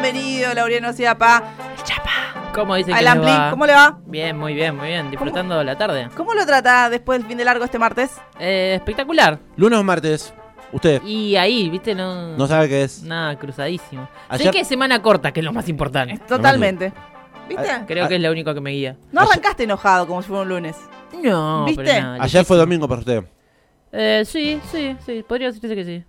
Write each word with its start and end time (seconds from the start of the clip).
Bienvenido, 0.00 0.52
Laureano 0.52 0.92
Ciapa. 0.92 1.42
¿Cómo 2.52 2.74
dice 2.74 2.92
que 2.92 3.00
le 3.02 3.08
Ampli, 3.08 3.30
va? 3.30 3.50
¿cómo 3.50 3.64
le 3.66 3.72
va? 3.72 3.98
Bien, 4.06 4.36
muy 4.36 4.52
bien, 4.52 4.76
muy 4.76 4.88
bien. 4.88 5.10
Disfrutando 5.10 5.64
la 5.64 5.76
tarde. 5.78 6.08
¿Cómo 6.14 6.34
lo 6.34 6.44
trata 6.44 6.90
después 6.90 7.18
del 7.18 7.26
fin 7.28 7.38
de 7.38 7.44
largo 7.46 7.64
este 7.64 7.78
martes? 7.78 8.10
Eh, 8.38 8.74
espectacular. 8.76 9.38
Lunes 9.56 9.78
o 9.78 9.82
martes. 9.84 10.34
Usted 10.72 11.00
Y 11.02 11.36
ahí, 11.36 11.70
viste, 11.70 11.94
no... 11.94 12.36
no 12.36 12.46
sabe 12.46 12.68
qué 12.68 12.82
es. 12.84 13.02
Nada, 13.04 13.38
cruzadísimo. 13.38 14.06
Ayer- 14.28 14.48
Sé 14.48 14.50
que 14.52 14.60
es 14.60 14.68
semana 14.68 15.00
corta, 15.00 15.32
que 15.32 15.40
es 15.40 15.44
lo 15.44 15.52
más 15.54 15.66
importante. 15.68 16.18
Totalmente. 16.28 16.92
¿Viste? 17.48 17.66
Creo 17.86 18.04
Ah. 18.04 18.08
que 18.08 18.16
es 18.16 18.20
lo 18.20 18.30
único 18.30 18.52
que 18.52 18.60
me 18.60 18.72
guía. 18.72 18.96
No 19.12 19.22
arrancaste 19.22 19.64
enojado 19.64 20.06
como 20.06 20.20
si 20.20 20.28
fuera 20.28 20.42
un 20.42 20.48
lunes. 20.50 20.76
No, 21.22 21.64
¿Viste? 21.64 21.84
pero 21.84 22.02
nada, 22.02 22.22
Ayer 22.22 22.44
fue 22.44 22.58
domingo 22.58 22.86
para 22.86 22.98
usted. 23.00 23.24
Eh, 23.92 24.24
sí, 24.26 24.60
sí, 24.70 24.94
sí. 25.06 25.24
Podría 25.26 25.48
decirse 25.52 25.74
que 25.74 25.84
sí. 25.84 26.04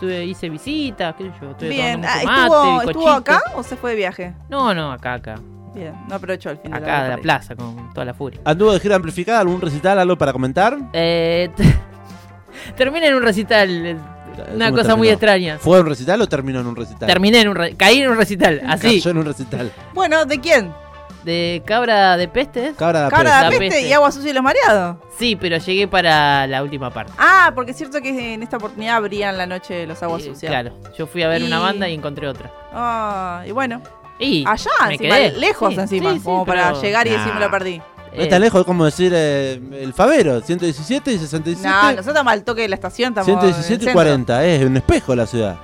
Tuve, 0.00 0.24
hice 0.24 0.48
visitas, 0.50 1.14
qué 1.16 1.24
sé 1.24 1.30
yo. 1.40 1.50
Estuve 1.50 1.68
Bien. 1.70 2.04
Ah, 2.04 2.16
mucho 2.16 2.26
mate, 2.26 2.42
¿Estuvo, 2.44 2.82
¿Estuvo 2.82 3.08
acá 3.10 3.42
o 3.54 3.62
se 3.62 3.76
fue 3.76 3.90
de 3.90 3.96
viaje? 3.96 4.34
No, 4.48 4.74
no, 4.74 4.92
acá, 4.92 5.14
acá. 5.14 5.40
Bien, 5.74 5.94
no 6.08 6.14
aprovechó 6.14 6.50
el 6.50 6.58
fin 6.58 6.70
de 6.70 6.76
Acá 6.78 7.04
de 7.04 7.08
la 7.10 7.18
plaza, 7.18 7.54
con 7.54 7.92
toda 7.92 8.06
la 8.06 8.14
furia. 8.14 8.40
¿Anduvo 8.44 8.72
de 8.72 8.80
gira 8.80 8.96
amplificada? 8.96 9.40
¿Algún 9.40 9.60
recital? 9.60 9.98
¿Algo 9.98 10.16
para 10.16 10.32
comentar? 10.32 10.76
Eh, 10.92 11.50
terminé 12.76 13.08
en 13.08 13.14
un 13.14 13.22
recital. 13.22 13.98
Una 14.54 14.66
¿Cómo 14.70 14.78
cosa 14.82 14.96
muy 14.96 15.08
extraña. 15.08 15.58
¿Fue 15.58 15.80
un 15.80 15.86
recital 15.86 16.20
o 16.20 16.28
terminó 16.28 16.60
en 16.60 16.66
un 16.66 16.76
recital? 16.76 17.06
Terminé 17.06 17.40
en 17.40 17.48
un 17.48 17.54
re- 17.56 17.74
caí 17.74 18.00
en 18.00 18.10
un 18.10 18.16
recital, 18.16 18.60
así. 18.66 19.00
Cayó 19.00 19.10
en 19.12 19.18
un 19.18 19.24
recital. 19.24 19.72
Bueno, 19.94 20.24
¿de 20.26 20.40
quién? 20.40 20.70
De 21.26 21.60
cabra 21.66 22.16
de 22.16 22.28
peste. 22.28 22.68
¿es? 22.68 22.76
Cabra 22.76 23.04
de 23.04 23.10
Cabra 23.10 23.30
peste. 23.32 23.44
de 23.44 23.50
peste 23.58 23.74
peste. 23.74 23.88
y 23.88 23.92
agua 23.92 24.12
sucia 24.12 24.30
y 24.30 24.32
los 24.32 24.42
mareados. 24.44 24.96
Sí, 25.18 25.34
pero 25.36 25.58
llegué 25.58 25.88
para 25.88 26.46
la 26.46 26.62
última 26.62 26.90
parte. 26.90 27.12
Ah, 27.18 27.50
porque 27.54 27.72
es 27.72 27.76
cierto 27.76 28.00
que 28.00 28.34
en 28.34 28.42
esta 28.44 28.56
oportunidad 28.58 28.96
abrían 28.96 29.36
la 29.36 29.44
noche 29.46 29.86
los 29.86 30.02
aguas 30.02 30.22
sucias. 30.22 30.48
Claro, 30.50 30.72
yo 30.96 31.06
fui 31.08 31.22
a 31.24 31.28
ver 31.28 31.42
una 31.42 31.56
Y- 31.58 31.60
banda 31.60 31.88
y 31.88 31.94
encontré 31.94 32.28
otra. 32.28 32.50
Ah, 32.72 33.42
y 33.46 33.50
bueno, 33.50 33.82
Y 34.20 34.44
allá, 34.46 34.70
me 34.86 34.94
encima, 34.94 35.14
quedé. 35.16 35.32
lejos 35.32 35.74
Sí, 35.74 35.80
encima, 35.80 36.10
sí, 36.12 36.18
sí, 36.18 36.24
como 36.24 36.46
para 36.46 36.68
pero- 36.68 36.80
llegar 36.82 37.06
y 37.06 37.10
Nah. 37.10 37.18
decir 37.18 37.34
me 37.34 37.40
lo 37.40 37.50
perdí. 37.50 37.78
No 37.78 37.84
Eh, 38.12 38.22
está 38.22 38.38
lejos, 38.38 38.60
es 38.60 38.66
como 38.66 38.84
decir 38.86 39.12
eh, 39.14 39.60
el 39.82 39.92
Favero, 39.92 40.40
117 40.40 41.12
y 41.12 41.18
67. 41.18 41.68
No, 41.68 41.82
nosotros 41.82 42.06
estamos 42.06 42.32
al 42.32 42.44
toque 42.44 42.62
de 42.62 42.68
la 42.68 42.76
estación, 42.76 43.08
estamos 43.10 43.26
117 43.26 43.82
en 43.82 43.88
y 43.88 43.90
el 43.90 43.92
40, 43.94 44.44
es 44.46 44.64
un 44.64 44.76
espejo 44.76 45.14
la 45.16 45.26
ciudad. 45.26 45.56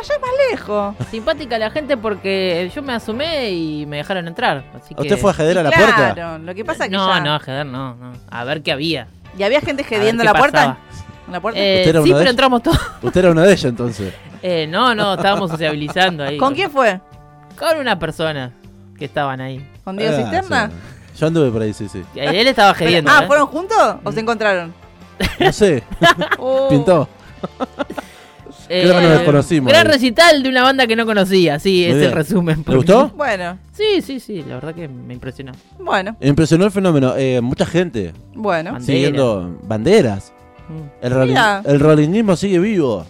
Allá 0.00 0.14
más 0.20 0.30
lejos. 0.50 0.94
Simpática 1.10 1.58
la 1.58 1.70
gente 1.70 1.96
porque 1.96 2.70
yo 2.74 2.82
me 2.82 2.92
asomé 2.92 3.50
y 3.50 3.86
me 3.86 3.96
dejaron 3.98 4.28
entrar. 4.28 4.64
Así 4.74 4.94
que... 4.94 5.02
¿Usted 5.02 5.18
fue 5.18 5.30
a 5.30 5.34
jeder 5.34 5.58
a 5.58 5.62
la 5.64 5.70
claro, 5.70 5.86
puerta? 5.96 6.38
lo 6.38 6.54
que 6.54 6.64
pasa 6.64 6.84
es 6.84 6.90
que 6.90 6.96
No, 6.96 7.08
ya- 7.08 7.20
no, 7.20 7.34
a 7.34 7.40
jeder 7.40 7.66
no, 7.66 7.94
no. 7.96 8.12
A 8.30 8.44
ver 8.44 8.62
qué 8.62 8.72
había. 8.72 9.08
¿Y 9.36 9.42
había 9.42 9.60
gente 9.60 9.84
qué 9.84 10.12
la 10.12 10.34
puerta? 10.34 10.58
pasaba. 10.58 10.78
¿En 11.26 11.32
la 11.32 11.40
puerta? 11.40 11.60
Eh, 11.60 11.78
¿Usted 11.80 11.90
era 11.90 12.02
sí, 12.02 12.08
uno 12.08 12.18
de 12.18 12.22
pero 12.22 12.30
entramos 12.30 12.62
todos. 12.62 12.80
Usted 13.02 13.20
era 13.20 13.30
uno 13.32 13.42
de 13.42 13.48
ellos 13.52 13.64
entonces. 13.64 14.14
Eh, 14.42 14.66
no, 14.68 14.94
no, 14.94 15.14
estábamos 15.14 15.50
sociabilizando 15.50 16.24
ahí. 16.24 16.38
¿Con 16.38 16.54
quién 16.54 16.70
fue? 16.70 17.00
Con 17.58 17.78
una 17.78 17.98
persona 17.98 18.52
que 18.98 19.04
estaban 19.06 19.40
ahí. 19.40 19.68
¿Con 19.84 19.96
Diego 19.96 20.14
Ah, 20.16 20.22
Cisterna? 20.22 20.70
sí. 20.70 21.18
Yo 21.20 21.26
anduve 21.26 21.50
por 21.50 21.62
ahí, 21.62 21.72
sí, 21.72 21.88
sí. 21.88 22.04
Él 22.14 22.46
estaba 22.46 22.72
gediendo. 22.74 23.10
ah, 23.12 23.22
¿eh? 23.24 23.26
¿fueron 23.26 23.46
juntos 23.48 23.96
o 24.04 24.12
se 24.12 24.20
encontraron? 24.20 24.72
No 25.40 25.52
sé, 25.52 25.82
Uh, 26.38 26.68
pintó. 26.68 27.08
Eh, 28.68 28.82
Creo 28.82 28.94
que 28.96 29.02
nos 29.02 29.10
desconocimos 29.12 29.72
Gran 29.72 29.86
ahí. 29.86 29.92
recital 29.92 30.42
de 30.42 30.48
una 30.48 30.62
banda 30.62 30.86
que 30.86 30.94
no 30.96 31.06
conocía. 31.06 31.58
Sí, 31.58 31.86
Muy 31.88 31.98
es 31.98 32.06
el 32.06 32.12
resumen. 32.12 32.64
¿Le 32.66 32.76
gustó? 32.76 33.08
Bueno, 33.16 33.58
Sí, 33.72 34.02
sí, 34.02 34.20
sí. 34.20 34.44
La 34.46 34.56
verdad 34.56 34.74
que 34.74 34.88
me 34.88 35.14
impresionó. 35.14 35.52
bueno, 35.78 36.16
Impresionó 36.20 36.64
el 36.64 36.70
fenómeno. 36.70 37.14
Eh, 37.16 37.40
mucha 37.40 37.64
gente 37.66 38.12
bueno. 38.34 38.72
Bandera. 38.72 38.84
siguiendo 38.92 39.58
banderas. 39.62 40.32
Mm. 40.68 41.04
El, 41.06 41.12
rolling, 41.14 41.34
el 41.64 41.80
rollingismo 41.80 42.36
sigue 42.36 42.58
vivo. 42.58 43.06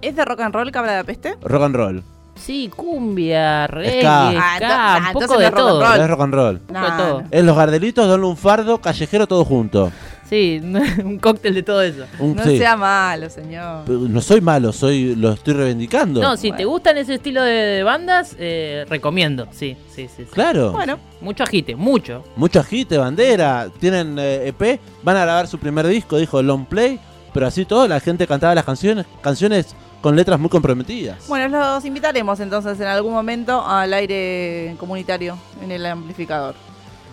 ¿Es 0.00 0.14
de 0.16 0.24
rock 0.24 0.40
and 0.40 0.54
roll 0.54 0.70
Cabra 0.70 0.92
de 0.92 0.98
la 0.98 1.04
Peste? 1.04 1.34
Rock 1.42 1.62
and 1.64 1.76
roll. 1.76 2.02
Sí, 2.36 2.70
cumbia, 2.74 3.66
reggae, 3.68 4.00
Ska. 4.00 4.28
Ah, 4.30 4.56
ska, 4.56 4.94
ah, 4.96 5.02
un 5.08 5.12
poco 5.12 5.34
no 5.34 5.38
de 5.40 5.44
es 5.46 5.50
rock 5.52 5.58
and 5.60 5.68
todo. 5.68 5.80
roll. 5.84 6.00
Es 6.00 6.08
rock 6.10 6.20
and 6.20 6.34
roll. 6.34 6.54
De 6.66 6.74
todo. 6.74 7.20
No, 7.22 7.28
Es 7.30 7.44
los 7.44 7.56
gardelitos, 7.56 8.08
Don 8.08 8.20
Lunfardo, 8.20 8.78
callejero, 8.80 9.26
todo 9.26 9.44
junto. 9.44 9.92
Sí, 10.34 10.60
un 11.04 11.18
cóctel 11.20 11.54
de 11.54 11.62
todo 11.62 11.80
eso. 11.80 12.06
Un- 12.18 12.34
No 12.34 12.42
sí. 12.42 12.58
sea 12.58 12.76
malo, 12.76 13.30
señor. 13.30 13.84
Pero 13.86 14.00
No 14.00 14.20
soy 14.20 14.40
malo, 14.40 14.72
soy 14.72 15.14
lo 15.14 15.32
estoy 15.34 15.54
reivindicando. 15.54 16.20
No, 16.20 16.36
si 16.36 16.50
te 16.50 16.64
gustan 16.64 16.98
ese 16.98 17.14
estilo 17.14 17.40
de, 17.42 17.52
de 17.52 17.82
bandas, 17.84 18.34
eh, 18.38 18.84
recomiendo. 18.88 19.46
Sí, 19.52 19.76
sí, 19.94 20.08
sí. 20.08 20.24
sí. 20.24 20.30
Claro. 20.32 20.72
Bueno, 20.72 20.98
Mucho 21.20 21.44
agite, 21.44 21.76
mucho. 21.76 22.24
Mucho 22.34 22.58
agite, 22.58 22.98
bandera. 22.98 23.68
Tienen 23.78 24.16
eh, 24.18 24.48
EP. 24.48 24.80
Van 25.04 25.16
a 25.16 25.20
grabar 25.22 25.46
su 25.46 25.58
primer 25.58 25.86
disco, 25.86 26.16
dijo 26.18 26.42
Long 26.42 26.66
Play. 26.66 26.98
Pero 27.32 27.46
así 27.46 27.64
todo, 27.64 27.86
la 27.86 28.00
gente 28.00 28.26
cantaba 28.26 28.56
las 28.56 28.64
canciones, 28.64 29.06
canciones 29.20 29.74
con 30.00 30.16
letras 30.16 30.38
muy 30.40 30.50
comprometidas. 30.50 31.26
bueno, 31.28 31.48
los 31.48 31.84
invitaremos 31.84 32.38
entonces 32.40 32.78
en 32.80 32.86
algún 32.88 33.12
momento 33.12 33.64
al 33.64 33.94
aire 33.94 34.74
comunitario 34.78 35.38
en 35.62 35.70
el 35.70 35.86
amplificador. 35.86 36.54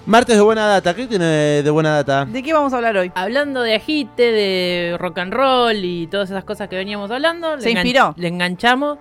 Martes 0.05 0.35
de 0.35 0.41
buena 0.41 0.65
data, 0.67 0.95
¿qué 0.95 1.05
tiene 1.05 1.25
de 1.61 1.69
buena 1.69 1.91
data? 2.03 2.25
¿De 2.25 2.41
qué 2.41 2.53
vamos 2.53 2.73
a 2.73 2.77
hablar 2.77 2.97
hoy? 2.97 3.11
Hablando 3.13 3.61
de 3.61 3.75
agite, 3.75 4.31
de 4.31 4.97
rock 4.99 5.19
and 5.19 5.31
roll 5.33 5.75
y 5.85 6.07
todas 6.07 6.29
esas 6.31 6.43
cosas 6.43 6.67
que 6.69 6.75
veníamos 6.75 7.11
hablando. 7.11 7.59
¿Se 7.59 7.65
le 7.65 7.71
inspiró? 7.73 8.13
Le 8.17 8.27
enganchamos. 8.27 8.97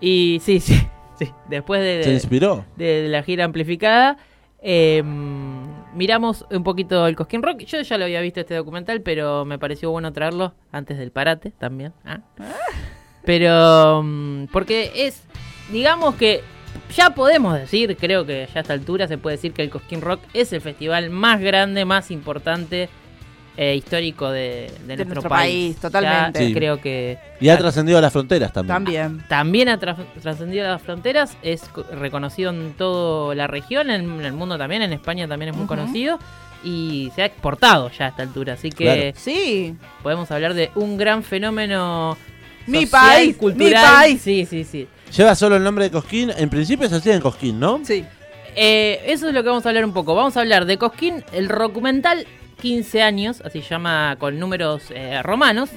Y 0.00 0.38
sí, 0.44 0.60
sí, 0.60 0.78
sí. 1.18 1.32
Después 1.48 1.80
de, 1.80 2.02
¿Se 2.02 2.10
de- 2.10 2.14
inspiró? 2.14 2.64
de, 2.76 3.02
de 3.02 3.08
la 3.08 3.22
gira 3.22 3.44
amplificada, 3.44 4.18
eh, 4.60 5.02
miramos 5.94 6.44
un 6.50 6.62
poquito 6.62 7.06
el 7.06 7.16
Cosquín 7.16 7.42
Rock. 7.42 7.60
Yo 7.60 7.80
ya 7.80 7.96
lo 7.96 8.04
había 8.04 8.20
visto 8.20 8.40
este 8.40 8.54
documental, 8.54 9.00
pero 9.00 9.46
me 9.46 9.58
pareció 9.58 9.90
bueno 9.90 10.12
traerlo 10.12 10.52
antes 10.72 10.98
del 10.98 11.10
parate 11.10 11.52
también. 11.52 11.94
¿ah? 12.04 12.18
Pero, 13.24 14.02
mm, 14.04 14.44
porque 14.52 14.92
es, 14.94 15.22
digamos 15.72 16.14
que 16.16 16.42
ya 16.96 17.10
podemos 17.10 17.54
decir, 17.58 17.96
creo 17.96 18.24
que 18.26 18.46
ya 18.52 18.60
a 18.60 18.62
esta 18.62 18.72
altura 18.72 19.06
se 19.08 19.18
puede 19.18 19.36
decir 19.36 19.52
que 19.52 19.62
el 19.62 19.70
Cosquín 19.70 20.00
Rock 20.00 20.20
es 20.34 20.52
el 20.52 20.60
festival 20.60 21.10
más 21.10 21.40
grande, 21.40 21.84
más 21.84 22.10
importante. 22.10 22.88
eh, 23.60 23.74
histórico 23.74 24.30
de, 24.30 24.70
de 24.86 24.94
nuestro, 24.94 25.06
nuestro 25.14 25.28
país, 25.28 25.76
totalmente. 25.78 26.38
Ya 26.38 26.46
Sí. 26.46 26.54
Creo 26.54 26.80
que 26.80 27.18
Y 27.40 27.48
ha 27.48 27.58
trascendido 27.58 27.98
a 27.98 28.00
las 28.00 28.12
fronteras 28.12 28.52
también. 28.52 28.72
También. 28.76 29.24
también 29.28 29.68
ha 29.68 29.80
tra- 29.80 29.96
trascendido 30.22 30.64
las 30.68 30.80
fronteras, 30.80 31.36
es 31.42 31.62
co- 31.62 31.82
reconocido 31.90 32.50
en 32.50 32.74
toda 32.74 33.34
la 33.34 33.48
región, 33.48 33.90
en, 33.90 34.20
el 34.24 34.32
mundo 34.32 34.56
también, 34.58 34.82
en 34.82 34.92
España 34.92 35.26
también 35.26 35.50
es 35.50 35.56
muy 35.56 35.66
conocido 35.66 36.20
y 36.62 37.10
se 37.16 37.22
ha 37.22 37.24
exportado 37.26 37.90
ya 37.90 38.04
a 38.06 38.08
esta 38.10 38.22
altura, 38.22 38.52
así 38.52 38.70
que 38.70 38.84
Claro. 38.84 39.02
Sí. 39.16 39.74
podemos 40.04 40.30
hablar 40.30 40.54
de 40.54 40.70
un 40.76 40.96
gran 40.96 41.24
fenómeno 41.24 42.16
Mi 42.68 42.86
social, 42.86 42.90
país, 43.16 43.36
cultural. 43.38 43.68
mi 43.70 43.74
país. 43.98 44.20
Sí, 44.22 44.46
sí, 44.46 44.62
sí. 44.62 44.86
Lleva 45.16 45.34
solo 45.34 45.56
el 45.56 45.64
nombre 45.64 45.84
de 45.84 45.90
Cosquín. 45.90 46.32
En 46.36 46.50
principio 46.50 46.88
se 46.88 46.96
hacía 46.96 47.14
en 47.14 47.20
Cosquín, 47.20 47.58
¿no? 47.58 47.80
Sí. 47.84 48.04
Eh, 48.54 49.02
eso 49.06 49.28
es 49.28 49.34
lo 49.34 49.42
que 49.42 49.48
vamos 49.48 49.64
a 49.66 49.68
hablar 49.68 49.84
un 49.84 49.92
poco. 49.92 50.14
Vamos 50.14 50.36
a 50.36 50.40
hablar 50.40 50.64
de 50.64 50.78
Cosquín, 50.78 51.24
el 51.32 51.48
documental 51.48 52.26
15 52.60 53.02
años, 53.02 53.40
así 53.44 53.62
se 53.62 53.68
llama 53.68 54.16
con 54.18 54.38
números 54.38 54.84
eh, 54.90 55.22
romanos. 55.22 55.70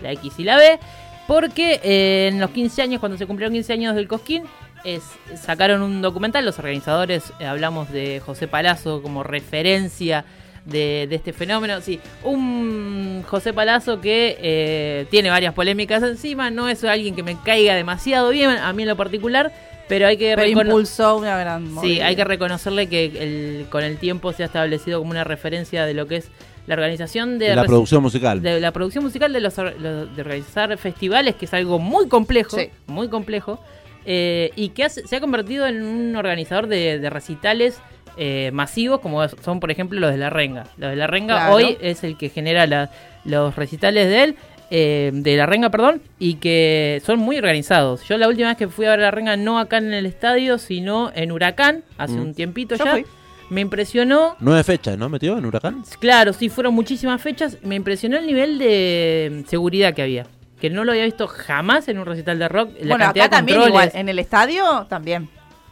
La 0.00 0.12
X 0.12 0.34
y 0.38 0.44
la 0.44 0.56
B, 0.56 0.78
porque 1.26 1.80
eh, 1.82 2.28
en 2.32 2.40
los 2.40 2.50
15 2.50 2.82
años, 2.82 3.00
cuando 3.00 3.18
se 3.18 3.26
cumplieron 3.26 3.52
15 3.52 3.72
años 3.72 3.94
del 3.94 4.08
Cosquín, 4.08 4.44
es, 4.84 5.02
sacaron 5.36 5.82
un 5.82 6.00
documental, 6.02 6.44
los 6.44 6.58
organizadores, 6.58 7.32
eh, 7.38 7.46
hablamos 7.46 7.90
de 7.90 8.20
José 8.20 8.48
Palazzo 8.48 9.02
como 9.02 9.22
referencia 9.22 10.24
de, 10.64 11.06
de 11.08 11.16
este 11.16 11.32
fenómeno, 11.32 11.80
sí, 11.80 12.00
un 12.22 13.22
José 13.26 13.52
Palazzo 13.52 14.00
que 14.00 14.36
eh, 14.40 15.06
tiene 15.10 15.30
varias 15.30 15.54
polémicas 15.54 16.02
encima, 16.02 16.50
no 16.50 16.68
es 16.68 16.84
alguien 16.84 17.14
que 17.14 17.22
me 17.22 17.36
caiga 17.42 17.74
demasiado 17.74 18.30
bien, 18.30 18.50
a 18.50 18.72
mí 18.72 18.82
en 18.82 18.88
lo 18.88 18.96
particular, 18.96 19.52
pero 19.88 20.06
hay 20.06 20.16
que 20.16 20.34
Pero 20.36 20.42
recono- 20.46 20.66
impulsó 20.68 21.16
una 21.16 21.36
gran 21.38 21.64
Sí, 21.66 21.72
movida. 21.72 22.06
hay 22.06 22.16
que 22.16 22.24
reconocerle 22.24 22.88
que 22.88 23.06
el- 23.06 23.66
con 23.70 23.82
el 23.82 23.96
tiempo 23.98 24.32
se 24.32 24.42
ha 24.42 24.46
establecido 24.46 24.98
como 25.00 25.10
una 25.10 25.24
referencia 25.24 25.84
de 25.86 25.94
lo 25.94 26.06
que 26.06 26.16
es 26.16 26.28
la 26.66 26.74
organización 26.74 27.38
de, 27.38 27.48
De 27.48 27.56
la 27.56 27.64
producción 27.64 28.02
musical. 28.02 28.40
de 28.42 28.60
la 28.60 28.70
producción 28.70 29.02
musical 29.02 29.32
de 29.32 29.40
los, 29.40 29.56
de 29.56 30.20
organizar 30.20 30.76
festivales, 30.78 31.34
que 31.34 31.46
es 31.46 31.54
algo 31.54 31.78
muy 31.80 32.06
complejo, 32.06 32.56
Sí. 32.56 32.68
muy 32.86 33.08
complejo, 33.08 33.60
eh, 34.06 34.50
y 34.54 34.68
que 34.70 34.84
hace- 34.84 35.06
se 35.06 35.16
ha 35.16 35.20
convertido 35.20 35.66
en 35.66 35.82
un 35.82 36.14
organizador 36.16 36.68
de, 36.68 36.98
de 37.00 37.10
recitales 37.10 37.80
eh, 38.16 38.50
masivos, 38.52 39.00
como 39.00 39.26
son 39.28 39.60
por 39.60 39.70
ejemplo 39.70 39.98
los 40.00 40.10
de 40.10 40.16
la 40.18 40.30
Renga. 40.30 40.64
Los 40.76 40.90
de 40.90 40.96
la 40.96 41.06
Renga 41.06 41.34
Claro. 41.36 41.54
hoy 41.54 41.78
es 41.80 42.02
el 42.04 42.16
que 42.16 42.28
genera 42.28 42.66
la- 42.66 42.90
los 43.24 43.54
recitales 43.56 44.08
de 44.08 44.24
él. 44.24 44.36
eh, 44.72 45.10
de 45.12 45.36
la 45.36 45.46
Renga, 45.46 45.68
perdón, 45.70 46.00
y 46.20 46.34
que 46.34 47.02
son 47.04 47.18
muy 47.18 47.36
organizados. 47.36 48.04
Yo 48.04 48.16
la 48.18 48.28
última 48.28 48.46
vez 48.50 48.56
que 48.56 48.68
fui 48.68 48.86
a 48.86 48.90
ver 48.90 49.00
la 49.00 49.10
Renga, 49.10 49.36
no 49.36 49.58
acá 49.58 49.78
en 49.78 49.92
el 49.92 50.06
estadio, 50.06 50.58
sino 50.58 51.10
en 51.16 51.32
Huracán, 51.32 51.82
hace 51.98 52.12
Mm. 52.14 52.20
un 52.20 52.34
tiempito 52.34 52.76
Yo 52.76 52.84
ya, 52.84 52.92
fui. 52.92 53.04
me 53.48 53.62
impresionó 53.62 54.36
Nueve 54.38 54.62
fechas, 54.62 54.96
¿no? 54.96 55.08
¿Metió 55.08 55.36
en 55.36 55.44
Huracán? 55.44 55.82
Claro, 55.98 56.32
sí, 56.32 56.48
fueron 56.48 56.72
muchísimas 56.72 57.20
fechas. 57.20 57.58
Me 57.64 57.74
impresionó 57.74 58.16
el 58.16 58.28
nivel 58.28 58.60
de 58.60 59.42
seguridad 59.48 59.92
que 59.92 60.02
había. 60.02 60.26
Que 60.60 60.70
no 60.70 60.84
lo 60.84 60.92
había 60.92 61.04
visto 61.04 61.26
jamás 61.26 61.88
en 61.88 61.98
un 61.98 62.06
recital 62.06 62.38
de 62.38 62.46
rock. 62.48 62.70
La 62.80 62.90
bueno, 62.94 63.04
cantidad 63.06 63.26
acá 63.26 63.36
de 63.36 63.38
también 63.40 63.58
controles, 63.58 63.86
igual. 63.88 64.00
En 64.00 64.08
el 64.08 64.18
estadio 64.20 64.86
también. 64.88 65.28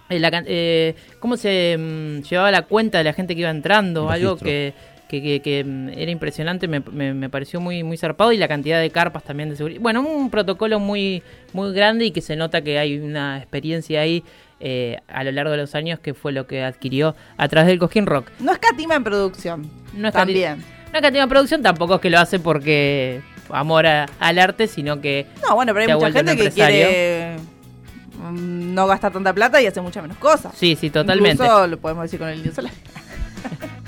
Eh, 0.09 0.19
la 0.19 0.43
eh, 0.47 0.95
cómo 1.21 1.37
se 1.37 1.77
mm, 1.79 2.23
llevaba 2.29 2.51
la 2.51 2.63
cuenta 2.63 2.99
de 2.99 3.05
la 3.05 3.13
gente 3.13 3.35
que 3.35 3.41
iba 3.43 3.51
entrando. 3.51 4.11
Algo 4.11 4.37
que, 4.37 4.73
que, 5.09 5.23
que- 5.23 5.41
que, 5.41 5.65
mm, 5.65 5.89
era 5.91 6.11
impresionante, 6.11 6.69
me, 6.69 6.81
me- 6.81 7.15
me 7.15 7.31
pareció 7.31 7.61
muy, 7.61 7.83
muy 7.83 7.97
zarpado 7.97 8.33
y 8.33 8.37
la 8.37 8.49
cantidad 8.49 8.81
de 8.81 8.91
carpas 8.91 9.25
también 9.25 9.49
de 9.51 9.57
seguridad. 9.57 9.81
Bueno, 9.81 10.03
un 10.03 10.31
protocolo 10.31 10.79
muy, 10.81 11.23
muy 11.53 11.73
grande 11.73 12.05
y 12.07 12.11
que 12.11 12.21
se 12.21 12.37
nota 12.37 12.63
que 12.63 12.79
hay 12.79 12.99
una 12.99 13.39
experiencia 13.39 14.01
ahí 14.01 14.23
eh, 14.61 14.99
a 15.09 15.23
lo 15.25 15.31
largo 15.33 15.53
de 15.53 15.57
los 15.59 15.75
años 15.75 16.01
que 16.01 16.15
fue 16.15 16.33
lo 16.33 16.47
que 16.47 16.63
adquirió 16.65 17.15
a 17.37 17.49
través 17.49 17.69
del 17.69 17.79
Cosquín 17.79 18.07
Rock. 18.07 18.31
No 18.41 18.53
escatima 18.53 18.97
en 18.97 19.05
producción. 19.05 19.71
No 19.95 20.09
es 20.09 20.15
También. 20.15 20.63
Una 20.91 21.01
cantidad 21.03 21.25
de 21.25 21.29
producción 21.29 21.63
tampoco 21.63 21.97
es 21.97 22.01
que 22.01 22.11
lo 22.11 22.19
hace 22.19 22.39
porque 22.41 23.21
amor 23.51 23.87
a- 23.87 24.07
al 24.19 24.39
arte, 24.39 24.67
sino 24.67 25.01
que 25.01 25.27
No, 25.47 25.55
bueno, 25.55 25.73
pero 25.75 25.87
hay 25.93 25.95
mucha 25.95 26.13
gente 26.13 26.37
que 26.37 26.51
quiere 26.51 27.37
no 28.75 28.87
gastar 28.87 29.13
tanta 29.13 29.33
plata 29.33 29.61
y 29.61 29.67
hacer 29.67 29.83
muchas 29.83 30.03
menos 30.03 30.19
cosas. 30.19 30.53
sí, 30.57 30.77
sí, 30.77 30.91
totalmente. 30.91 31.43
Incluso 31.43 31.67
lo 31.67 31.79
podemos 31.79 32.05
decir 32.05 32.19
con 32.19 32.29
el 32.29 32.39
indio 32.39 32.53
solar. 32.53 32.73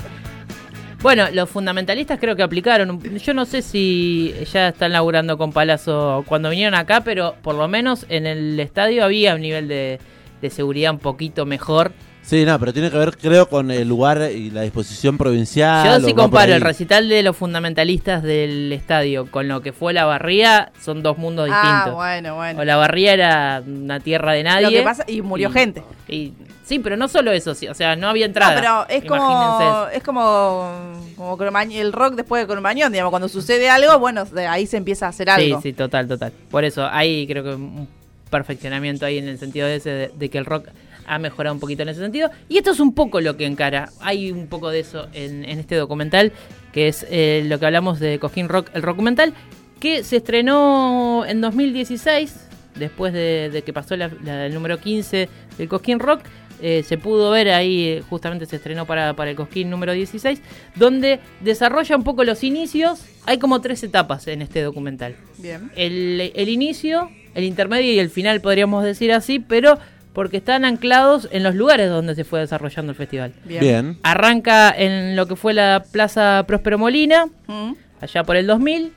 Bueno, 1.01 1.25
los 1.33 1.49
fundamentalistas 1.49 2.19
creo 2.19 2.35
que 2.35 2.43
aplicaron. 2.43 3.01
Yo 3.17 3.33
no 3.33 3.45
sé 3.45 3.63
si 3.63 4.35
ya 4.53 4.67
están 4.67 4.91
laburando 4.91 5.35
con 5.35 5.51
Palazzo 5.51 6.23
cuando 6.27 6.51
vinieron 6.51 6.75
acá, 6.75 7.01
pero 7.01 7.35
por 7.41 7.55
lo 7.55 7.67
menos 7.67 8.05
en 8.07 8.27
el 8.27 8.59
estadio 8.59 9.03
había 9.03 9.33
un 9.33 9.41
nivel 9.41 9.67
de, 9.67 9.99
de 10.43 10.49
seguridad 10.51 10.91
un 10.91 10.99
poquito 10.99 11.47
mejor. 11.47 11.91
Sí, 12.23 12.45
no, 12.45 12.57
pero 12.59 12.71
tiene 12.71 12.89
que 12.91 12.97
ver, 12.97 13.17
creo, 13.17 13.49
con 13.49 13.71
el 13.71 13.87
lugar 13.87 14.29
y 14.33 14.51
la 14.51 14.61
disposición 14.61 15.17
provincial. 15.17 16.01
Yo 16.01 16.07
por 16.09 16.15
comparo 16.15 16.51
ahí. 16.51 16.57
el 16.57 16.61
recital 16.61 17.09
de 17.09 17.23
los 17.23 17.35
fundamentalistas 17.35 18.23
del 18.23 18.71
estadio 18.71 19.25
con 19.29 19.47
lo 19.47 19.61
que 19.61 19.73
fue 19.73 19.91
la 19.91 20.05
barría, 20.05 20.71
son 20.81 21.03
dos 21.03 21.17
mundos 21.17 21.49
Ah, 21.51 21.61
distintos. 21.61 21.95
bueno, 21.95 22.35
bueno. 22.35 22.61
O 22.61 22.63
la 22.63 22.77
barría 22.77 23.13
era 23.13 23.63
una 23.65 23.99
tierra 23.99 24.33
de 24.33 24.43
nadie. 24.43 24.65
Lo 24.67 24.69
que 24.71 24.83
pasa, 24.83 25.03
y 25.07 25.21
murió 25.21 25.49
gente. 25.51 25.83
y- 26.07 26.31
sí, 26.63 26.79
pero 26.79 26.95
no 26.95 27.07
solo 27.09 27.31
eso, 27.31 27.53
sí, 27.53 27.67
o 27.67 27.73
sea, 27.73 27.95
no 27.97 28.07
había 28.07 28.27
No, 28.27 28.29
entrada. 28.29 28.55
pero 28.55 28.85
es 28.87 29.03
como, 29.03 29.87
es 29.91 30.03
como, 30.03 31.03
como 31.17 31.37
el 31.71 31.91
rock 31.91 32.15
después 32.15 32.43
de 32.43 32.47
Cromañón, 32.47 32.91
digamos, 32.93 33.09
cuando 33.09 33.27
sucede 33.27 33.69
algo, 33.69 33.99
bueno, 33.99 34.23
de 34.25 34.47
ahí 34.47 34.67
se 34.67 34.77
empieza 34.77 35.07
a 35.07 35.09
hacer 35.09 35.27
Sí, 35.35 35.45
algo. 35.51 35.61
sí, 35.61 35.73
total, 35.73 36.07
total. 36.07 36.31
Por 36.49 36.63
eso 36.63 36.85
hay 36.89 37.27
creo 37.27 37.43
que 37.43 37.49
un 37.55 37.89
perfeccionamiento 38.29 39.05
ahí 39.05 39.17
en 39.17 39.27
el 39.27 39.37
sentido 39.37 39.67
de 39.67 39.75
ese 39.75 39.89
de, 39.89 40.11
de 40.15 40.29
que 40.29 40.37
el 40.37 40.45
rock 40.45 40.67
ha 41.13 41.19
mejorado 41.19 41.53
un 41.53 41.59
poquito 41.59 41.83
en 41.83 41.89
ese 41.89 41.99
sentido. 41.99 42.31
Y 42.47 42.57
esto 42.57 42.71
es 42.71 42.79
un 42.79 42.93
poco 42.93 43.19
lo 43.19 43.35
que 43.35 43.45
encara. 43.45 43.89
Hay 43.99 44.31
un 44.31 44.47
poco 44.47 44.69
de 44.69 44.79
eso 44.79 45.07
en, 45.13 45.43
en 45.43 45.59
este 45.59 45.75
documental, 45.75 46.31
que 46.71 46.87
es 46.87 47.05
eh, 47.09 47.43
lo 47.47 47.59
que 47.59 47.65
hablamos 47.65 47.99
de 47.99 48.17
Cosquín 48.17 48.47
Rock, 48.47 48.69
el 48.73 48.81
documental, 48.81 49.33
que 49.81 50.05
se 50.05 50.17
estrenó 50.17 51.25
en 51.27 51.41
2016, 51.41 52.47
después 52.75 53.11
de, 53.11 53.49
de 53.51 53.61
que 53.61 53.73
pasó 53.73 53.97
la- 53.97 54.09
la- 54.23 54.45
el 54.45 54.53
número 54.53 54.79
15 54.79 55.27
del 55.57 55.67
Cosquín 55.67 55.99
Rock. 55.99 56.21
eh, 56.63 56.83
se 56.87 56.97
pudo 56.99 57.31
ver 57.31 57.49
ahí, 57.49 58.01
justamente 58.07 58.45
se 58.45 58.55
estrenó 58.57 58.85
para, 58.85 59.15
para 59.15 59.31
el 59.31 59.35
Cosquín 59.35 59.69
número 59.71 59.93
16, 59.93 60.41
donde 60.75 61.19
desarrolla 61.41 61.97
un 61.97 62.03
poco 62.03 62.23
los 62.23 62.43
inicios. 62.43 63.03
Hay 63.25 63.37
como 63.39 63.59
tres 63.61 63.83
etapas 63.83 64.27
en 64.27 64.43
este 64.43 64.61
documental 64.61 65.15
Bien. 65.39 65.71
el, 65.75 66.31
el 66.35 66.49
inicio, 66.49 67.09
el 67.33 67.43
intermedio 67.45 67.91
y 67.91 67.97
el 67.99 68.11
final, 68.11 68.39
podríamos 68.41 68.83
decir 68.83 69.11
así, 69.11 69.39
pero 69.39 69.79
porque 70.13 70.37
están 70.37 70.65
anclados 70.65 71.27
en 71.31 71.43
los 71.43 71.55
lugares 71.55 71.89
donde 71.89 72.15
se 72.15 72.23
fue 72.23 72.39
desarrollando 72.41 72.91
el 72.91 72.97
festival. 72.97 73.33
Bien. 73.45 73.61
Bien. 73.61 73.97
Arranca 74.03 74.73
en 74.75 75.15
lo 75.15 75.25
que 75.27 75.35
fue 75.35 75.53
la 75.53 75.83
Plaza 75.91 76.43
Próspero 76.47 76.77
Molina, 76.77 77.27
Mm. 77.47 77.73
allá 78.01 78.23
por 78.23 78.35
el 78.35 78.45
2000, 78.47 78.91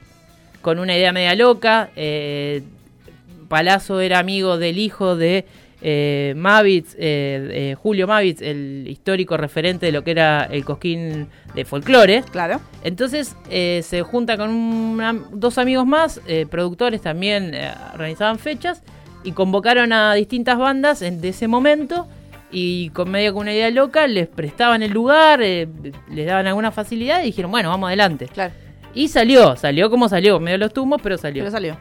con 0.62 0.78
una 0.78 0.96
idea 0.96 1.12
media 1.12 1.34
loca. 1.34 1.90
eh, 1.96 2.62
Palazzo 3.48 4.00
era 4.00 4.18
amigo 4.18 4.58
del 4.58 4.78
hijo 4.78 5.16
de 5.16 5.44
eh, 5.86 6.32
Mavitz, 6.34 6.94
eh, 6.94 7.48
eh, 7.52 7.74
Julio 7.78 8.06
Mavitz, 8.06 8.40
el 8.40 8.86
histórico 8.88 9.36
referente 9.36 9.84
de 9.84 9.92
lo 9.92 10.02
que 10.02 10.12
era 10.12 10.44
el 10.50 10.64
cosquín 10.64 11.28
de 11.54 11.64
folclore. 11.66 12.22
Claro. 12.32 12.58
Entonces 12.82 13.36
eh, 13.50 13.82
se 13.84 14.00
junta 14.02 14.38
con 14.38 14.48
una- 14.48 15.14
dos 15.32 15.58
amigos 15.58 15.86
más, 15.86 16.22
eh, 16.26 16.46
productores 16.50 17.02
también 17.02 17.52
eh, 17.54 17.70
organizaban 17.92 18.38
fechas 18.38 18.82
y 19.24 19.32
convocaron 19.32 19.92
a 19.92 20.14
distintas 20.14 20.58
bandas 20.58 21.02
en, 21.02 21.20
de 21.20 21.30
ese 21.30 21.48
momento 21.48 22.06
y 22.52 22.90
con 22.90 23.10
medio 23.10 23.32
con 23.32 23.42
una 23.42 23.52
idea 23.52 23.70
loca 23.70 24.06
les 24.06 24.28
prestaban 24.28 24.82
el 24.82 24.92
lugar, 24.92 25.40
eh, 25.42 25.66
les 26.10 26.26
daban 26.26 26.46
alguna 26.46 26.70
facilidad 26.70 27.20
y 27.22 27.26
dijeron, 27.26 27.50
bueno, 27.50 27.68
vamos 27.70 27.88
adelante. 27.88 28.28
Claro. 28.28 28.52
Y 28.94 29.08
salió, 29.08 29.56
salió 29.56 29.90
como 29.90 30.08
salió, 30.08 30.38
medio 30.38 30.58
los 30.58 30.72
tumos, 30.72 31.00
pero 31.02 31.18
salió. 31.18 31.42
Pero 31.42 31.50
salió. 31.50 31.76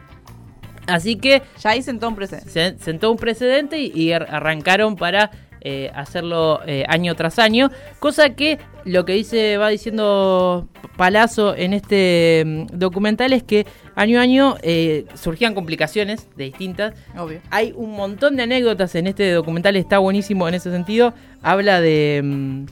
Así 0.86 1.16
que 1.16 1.42
Ya 1.62 1.70
ahí 1.70 1.82
sentó 1.82 2.08
un 2.08 2.16
precedente. 2.16 2.50
se 2.50 2.76
sentó 2.78 3.10
un 3.10 3.16
precedente 3.16 3.78
y, 3.78 3.92
y 3.94 4.12
ar- 4.12 4.26
arrancaron 4.30 4.96
para 4.96 5.30
eh, 5.66 5.90
hacerlo 5.94 6.60
eh, 6.66 6.84
año 6.88 7.14
tras 7.14 7.38
año, 7.38 7.70
cosa 7.98 8.34
que 8.34 8.58
lo 8.84 9.06
que 9.06 9.14
dice 9.14 9.56
va 9.56 9.70
diciendo 9.70 10.68
Palazzo 10.98 11.56
en 11.56 11.72
este 11.72 12.42
mm, 12.44 12.66
documental 12.78 13.32
es 13.32 13.44
que 13.44 13.66
año 13.94 14.18
a 14.18 14.22
año 14.22 14.56
eh, 14.60 15.06
surgían 15.14 15.54
complicaciones 15.54 16.28
de 16.36 16.44
distintas. 16.44 16.92
Obvio. 17.16 17.40
Hay 17.48 17.72
un 17.74 17.92
montón 17.92 18.36
de 18.36 18.42
anécdotas 18.42 18.94
en 18.94 19.06
este 19.06 19.32
documental, 19.32 19.74
está 19.76 19.96
buenísimo 19.96 20.46
en 20.48 20.52
ese 20.52 20.70
sentido. 20.70 21.14
Habla 21.40 21.80
de, 21.80 22.20
mm, 22.22 22.66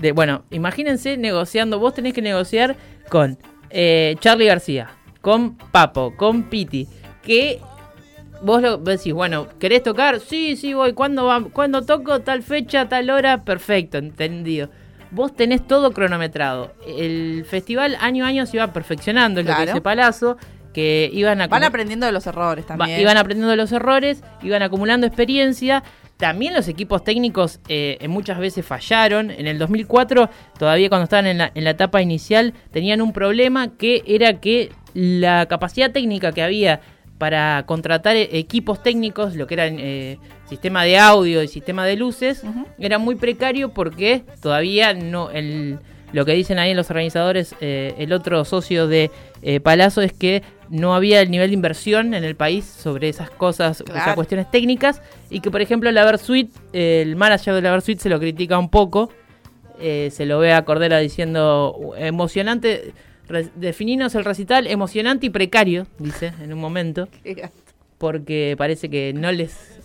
de 0.00 0.10
bueno, 0.10 0.42
imagínense 0.50 1.16
negociando, 1.16 1.78
vos 1.78 1.94
tenés 1.94 2.12
que 2.12 2.22
negociar 2.22 2.74
con 3.08 3.38
Charlie 3.70 4.46
García, 4.46 4.90
con 5.20 5.56
Papo, 5.56 6.14
con 6.16 6.50
Piti, 6.50 6.88
que 7.22 7.60
vos 8.42 8.60
lo 8.62 8.76
decís, 8.78 9.12
bueno, 9.12 9.46
¿querés 9.58 9.82
tocar? 9.82 10.20
Sí, 10.20 10.56
sí, 10.56 10.74
voy. 10.74 10.92
¿Cuándo, 10.92 11.24
va? 11.26 11.42
¿Cuándo 11.52 11.82
toco? 11.82 12.20
Tal 12.20 12.42
fecha, 12.42 12.88
tal 12.88 13.10
hora. 13.10 13.44
Perfecto, 13.44 13.98
entendido. 13.98 14.70
Vos 15.10 15.34
tenés 15.36 15.66
todo 15.66 15.92
cronometrado. 15.92 16.72
El 16.86 17.44
festival 17.46 17.96
año 18.00 18.24
a 18.24 18.28
año 18.28 18.46
se 18.46 18.56
iba 18.56 18.72
perfeccionando, 18.72 19.40
es 19.40 19.46
lo 19.46 19.52
que 19.52 19.56
Claro. 19.56 19.72
dice 19.72 19.80
Palazzo, 19.82 20.36
que 20.72 21.10
iban 21.12 21.40
a... 21.42 21.48
Van 21.48 21.64
aprendiendo 21.64 22.06
de 22.06 22.12
los 22.12 22.26
errores 22.26 22.66
también. 22.66 22.98
iban 22.98 23.16
aprendiendo 23.18 23.50
de 23.50 23.56
los 23.56 23.72
errores, 23.72 24.22
iban 24.42 24.62
acumulando 24.62 25.06
experiencia. 25.06 25.82
También 26.16 26.54
los 26.54 26.66
equipos 26.68 27.04
técnicos 27.04 27.60
eh, 27.68 27.98
muchas 28.08 28.38
veces 28.38 28.64
fallaron. 28.64 29.30
En 29.30 29.46
el 29.48 29.58
2004, 29.58 30.30
todavía 30.58 30.88
cuando 30.88 31.04
estaban 31.04 31.26
en 31.26 31.38
la, 31.38 31.52
en 31.54 31.64
la 31.64 31.70
etapa 31.70 32.00
inicial, 32.00 32.54
tenían 32.70 33.02
un 33.02 33.12
problema 33.12 33.76
que 33.76 34.02
era 34.06 34.40
que 34.40 34.70
la 34.94 35.46
capacidad 35.46 35.90
técnica 35.90 36.32
que 36.32 36.42
había 36.42 36.80
para 37.22 37.62
contratar 37.66 38.16
eh, 38.16 38.30
equipos 38.32 38.82
técnicos, 38.82 39.36
lo 39.36 39.46
que 39.46 39.54
eran 39.54 39.76
eh, 39.78 40.18
sistema 40.48 40.82
de 40.82 40.98
audio 40.98 41.40
y 41.44 41.46
sistema 41.46 41.86
de 41.86 41.94
luces, 41.94 42.42
era 42.80 42.98
muy 42.98 43.14
precario 43.14 43.68
porque 43.68 44.24
todavía 44.40 44.92
no 44.92 45.30
el 45.30 45.78
lo 46.12 46.24
que 46.24 46.32
dicen 46.32 46.58
ahí 46.58 46.74
los 46.74 46.90
organizadores 46.90 47.54
eh, 47.60 47.94
el 47.96 48.12
otro 48.12 48.44
socio 48.44 48.88
de 48.88 49.12
eh, 49.42 49.60
Palazzo 49.60 50.02
es 50.02 50.12
que 50.12 50.42
no 50.68 50.96
había 50.96 51.20
el 51.20 51.30
nivel 51.30 51.50
de 51.50 51.54
inversión 51.54 52.12
en 52.12 52.24
el 52.24 52.34
país 52.34 52.64
sobre 52.64 53.08
esas 53.08 53.30
cosas 53.30 53.84
Claro. 53.84 54.00
esas 54.00 54.14
cuestiones 54.16 54.50
técnicas 54.50 55.00
y 55.30 55.38
que 55.38 55.52
por 55.52 55.60
ejemplo 55.60 55.92
la 55.92 56.04
Versuit 56.04 56.50
eh, 56.72 57.02
el 57.02 57.14
manager 57.14 57.54
de 57.54 57.62
la 57.62 57.70
Versuit 57.70 58.00
se 58.00 58.08
lo 58.08 58.18
critica 58.18 58.58
un 58.58 58.68
poco 58.68 59.10
eh, 59.80 60.10
se 60.10 60.26
lo 60.26 60.40
ve 60.40 60.52
a 60.52 60.64
Cordera 60.64 60.98
diciendo 60.98 61.92
emocionante 61.96 62.92
defininos 63.56 64.14
el 64.14 64.24
recital 64.24 64.66
emocionante 64.66 65.26
y 65.26 65.30
precario 65.30 65.86
dice 65.98 66.32
en 66.42 66.52
un 66.52 66.58
momento 66.60 67.08
porque 67.98 68.54
parece 68.58 68.88
que 68.90 69.12
no 69.12 69.30
les 69.32 69.78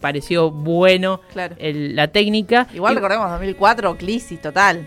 pareció 0.00 0.50
bueno 0.50 1.20
Claro. 1.32 1.56
el- 1.58 1.96
la 1.96 2.08
técnica. 2.08 2.68
Igual 2.74 2.92
Y- 2.92 2.96
recordemos 2.96 3.30
2004, 3.30 3.96
crisis 3.96 4.40
total. 4.40 4.86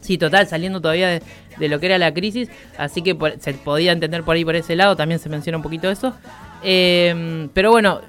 Sí, 0.00 0.18
total, 0.18 0.46
saliendo 0.46 0.80
todavía 0.80 1.08
de, 1.08 1.22
de 1.58 1.68
lo 1.68 1.80
que 1.80 1.86
era 1.86 1.98
la 1.98 2.14
crisis, 2.14 2.48
así 2.78 3.02
que 3.02 3.14
por- 3.16 3.40
se 3.40 3.54
podía 3.54 3.90
entender 3.92 4.22
por 4.22 4.36
ahí 4.36 4.44
por 4.44 4.54
ese 4.54 4.76
lado, 4.76 4.94
también 4.94 5.18
se 5.18 5.28
menciona 5.28 5.56
un 5.56 5.62
poquito 5.64 5.90
eso. 5.90 6.14
Eh, 6.62 7.48
pero 7.52 7.72
bueno, 7.72 8.00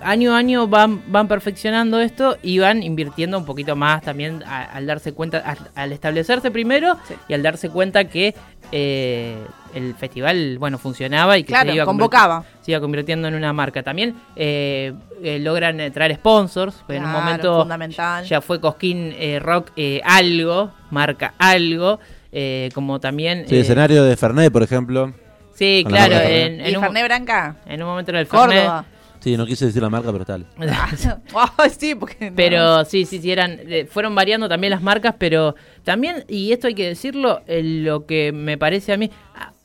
año 0.00 0.34
a 0.34 0.38
año 0.38 0.66
van, 0.68 1.02
van 1.10 1.28
perfeccionando 1.28 2.00
esto 2.00 2.36
y 2.42 2.58
van 2.58 2.82
invirtiendo 2.82 3.38
un 3.38 3.44
poquito 3.44 3.74
más 3.76 4.02
también 4.02 4.42
a- 4.46 4.64
al 4.64 4.86
darse 4.86 5.12
cuenta, 5.12 5.38
al, 5.38 5.58
al 5.74 5.92
establecerse 5.92 6.50
primero 6.50 6.96
Sí. 7.08 7.14
y 7.28 7.34
al 7.34 7.42
darse 7.42 7.70
cuenta 7.70 8.04
que 8.04 8.34
eh, 8.72 9.36
el 9.74 9.94
festival, 9.94 10.56
bueno, 10.58 10.78
funcionaba 10.78 11.36
y 11.38 11.42
que 11.44 11.48
Claro, 11.52 11.70
se 11.70 11.76
iba 11.76 11.84
convocaba. 11.84 12.44
se 12.60 12.72
iba 12.72 12.80
convirtiendo 12.80 13.28
en 13.28 13.34
una 13.34 13.52
marca. 13.52 13.82
También 13.82 14.14
eh, 14.36 14.92
eh, 15.22 15.38
logran 15.38 15.78
traer 15.92 16.14
sponsors, 16.16 16.82
en 16.88 17.04
un 17.04 17.10
momento 17.12 17.60
fundamental. 17.60 18.24
ya 18.24 18.40
fue 18.40 18.60
Cosquín 18.60 19.14
eh, 19.18 19.38
Rock 19.40 19.70
eh, 19.76 20.00
algo, 20.04 20.70
marca 20.90 21.34
algo, 21.38 21.98
eh, 22.32 22.68
como 22.74 23.00
también... 23.00 23.46
Sí, 23.48 23.56
eh, 23.56 23.60
escenario 23.60 24.04
de 24.04 24.16
Fernet, 24.16 24.52
por 24.52 24.62
ejemplo. 24.62 25.12
Sí, 25.54 25.84
claro, 25.86 26.16
en, 26.16 26.60
y 26.60 26.64
en 26.70 26.76
un, 26.76 26.82
Fernet 26.82 27.04
Branca, 27.04 27.56
en 27.66 27.80
un 27.82 27.88
momento 27.88 28.10
era 28.10 28.20
el 28.20 28.26
Fernet. 28.26 28.58
Córdoba. 28.64 28.84
Sí, 29.24 29.36
no 29.38 29.46
quise 29.46 29.64
decir 29.66 29.80
la 29.82 29.88
marca, 29.88 30.12
pero 30.12 30.24
tal. 30.26 30.44
Ay, 30.58 31.70
sí, 31.78 31.94
porque 31.94 32.30
no. 32.30 32.36
Pero 32.36 32.84
sí, 32.84 33.06
sí, 33.06 33.18
sí, 33.20 33.32
eran, 33.32 33.58
eh, 33.66 33.86
fueron 33.90 34.14
variando 34.14 34.48
también 34.50 34.70
las 34.70 34.82
marcas, 34.82 35.14
pero 35.18 35.54
también, 35.82 36.24
y 36.28 36.52
esto 36.52 36.66
hay 36.66 36.74
que 36.74 36.86
decirlo, 36.88 37.40
eh, 37.46 37.62
lo 37.62 38.04
que 38.04 38.32
me 38.32 38.58
parece 38.58 38.92
a 38.92 38.98
mí, 38.98 39.10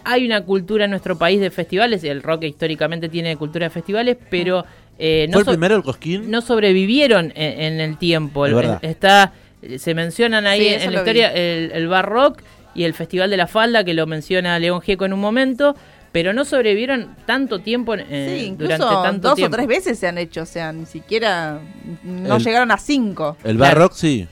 hay 0.05 0.25
una 0.25 0.45
cultura 0.45 0.85
en 0.85 0.91
nuestro 0.91 1.17
país 1.17 1.41
de 1.41 1.51
festivales, 1.51 2.03
el 2.05 2.23
rock 2.23 2.43
históricamente 2.45 3.09
tiene 3.09 3.35
cultura 3.35 3.65
de 3.65 3.69
festivales, 3.69 4.15
pero 4.29 4.63
eh, 4.97 5.25
no, 5.27 5.33
¿Fue 5.33 5.41
el 5.41 5.45
so- 5.45 5.51
primero 5.51 5.75
el 5.75 5.83
Cosquín? 5.83 6.31
no 6.31 6.39
sobrevivieron 6.41 7.33
en, 7.35 7.61
en 7.61 7.79
el 7.81 7.97
tiempo. 7.97 8.45
Es 8.45 8.51
El- 8.51 8.55
verdad. 8.55 8.79
está 8.81 9.33
Eh, 9.61 9.77
Se 9.77 9.93
mencionan 9.93 10.47
ahí 10.47 10.61
Sí, 10.61 10.67
en, 10.85 10.93
la 10.93 10.99
historia 10.99 11.33
el, 11.33 11.71
el 11.73 11.87
Bar 11.89 12.07
Rock 12.07 12.41
y 12.75 12.85
el 12.85 12.93
Festival 12.93 13.29
de 13.29 13.35
la 13.35 13.47
Falda, 13.47 13.83
que 13.83 13.93
lo 13.93 14.07
menciona 14.07 14.57
León 14.57 14.79
Gieco 14.79 15.03
en 15.03 15.11
un 15.11 15.19
momento, 15.19 15.75
pero 16.11 16.33
no 16.33 16.45
sobrevivieron 16.45 17.15
tanto 17.25 17.59
tiempo 17.59 17.93
eh, 17.95 18.37
Sí, 18.39 18.45
incluso 18.45 18.77
durante 18.77 19.07
tanto 19.07 19.27
dos 19.29 19.35
tiempo. 19.35 19.53
o 19.53 19.57
tres 19.57 19.67
veces 19.67 19.99
se 19.99 20.07
han 20.07 20.17
hecho, 20.17 20.41
o 20.41 20.45
sea, 20.45 20.71
ni 20.71 20.85
siquiera 20.85 21.59
no 22.03 22.35
El- 22.37 22.43
llegaron 22.43 22.71
a 22.71 22.77
cinco. 22.77 23.37
El 23.43 23.57
Claro. 23.57 23.75
Bar 23.75 23.77
Rock 23.89 23.93
sí. 23.93 24.27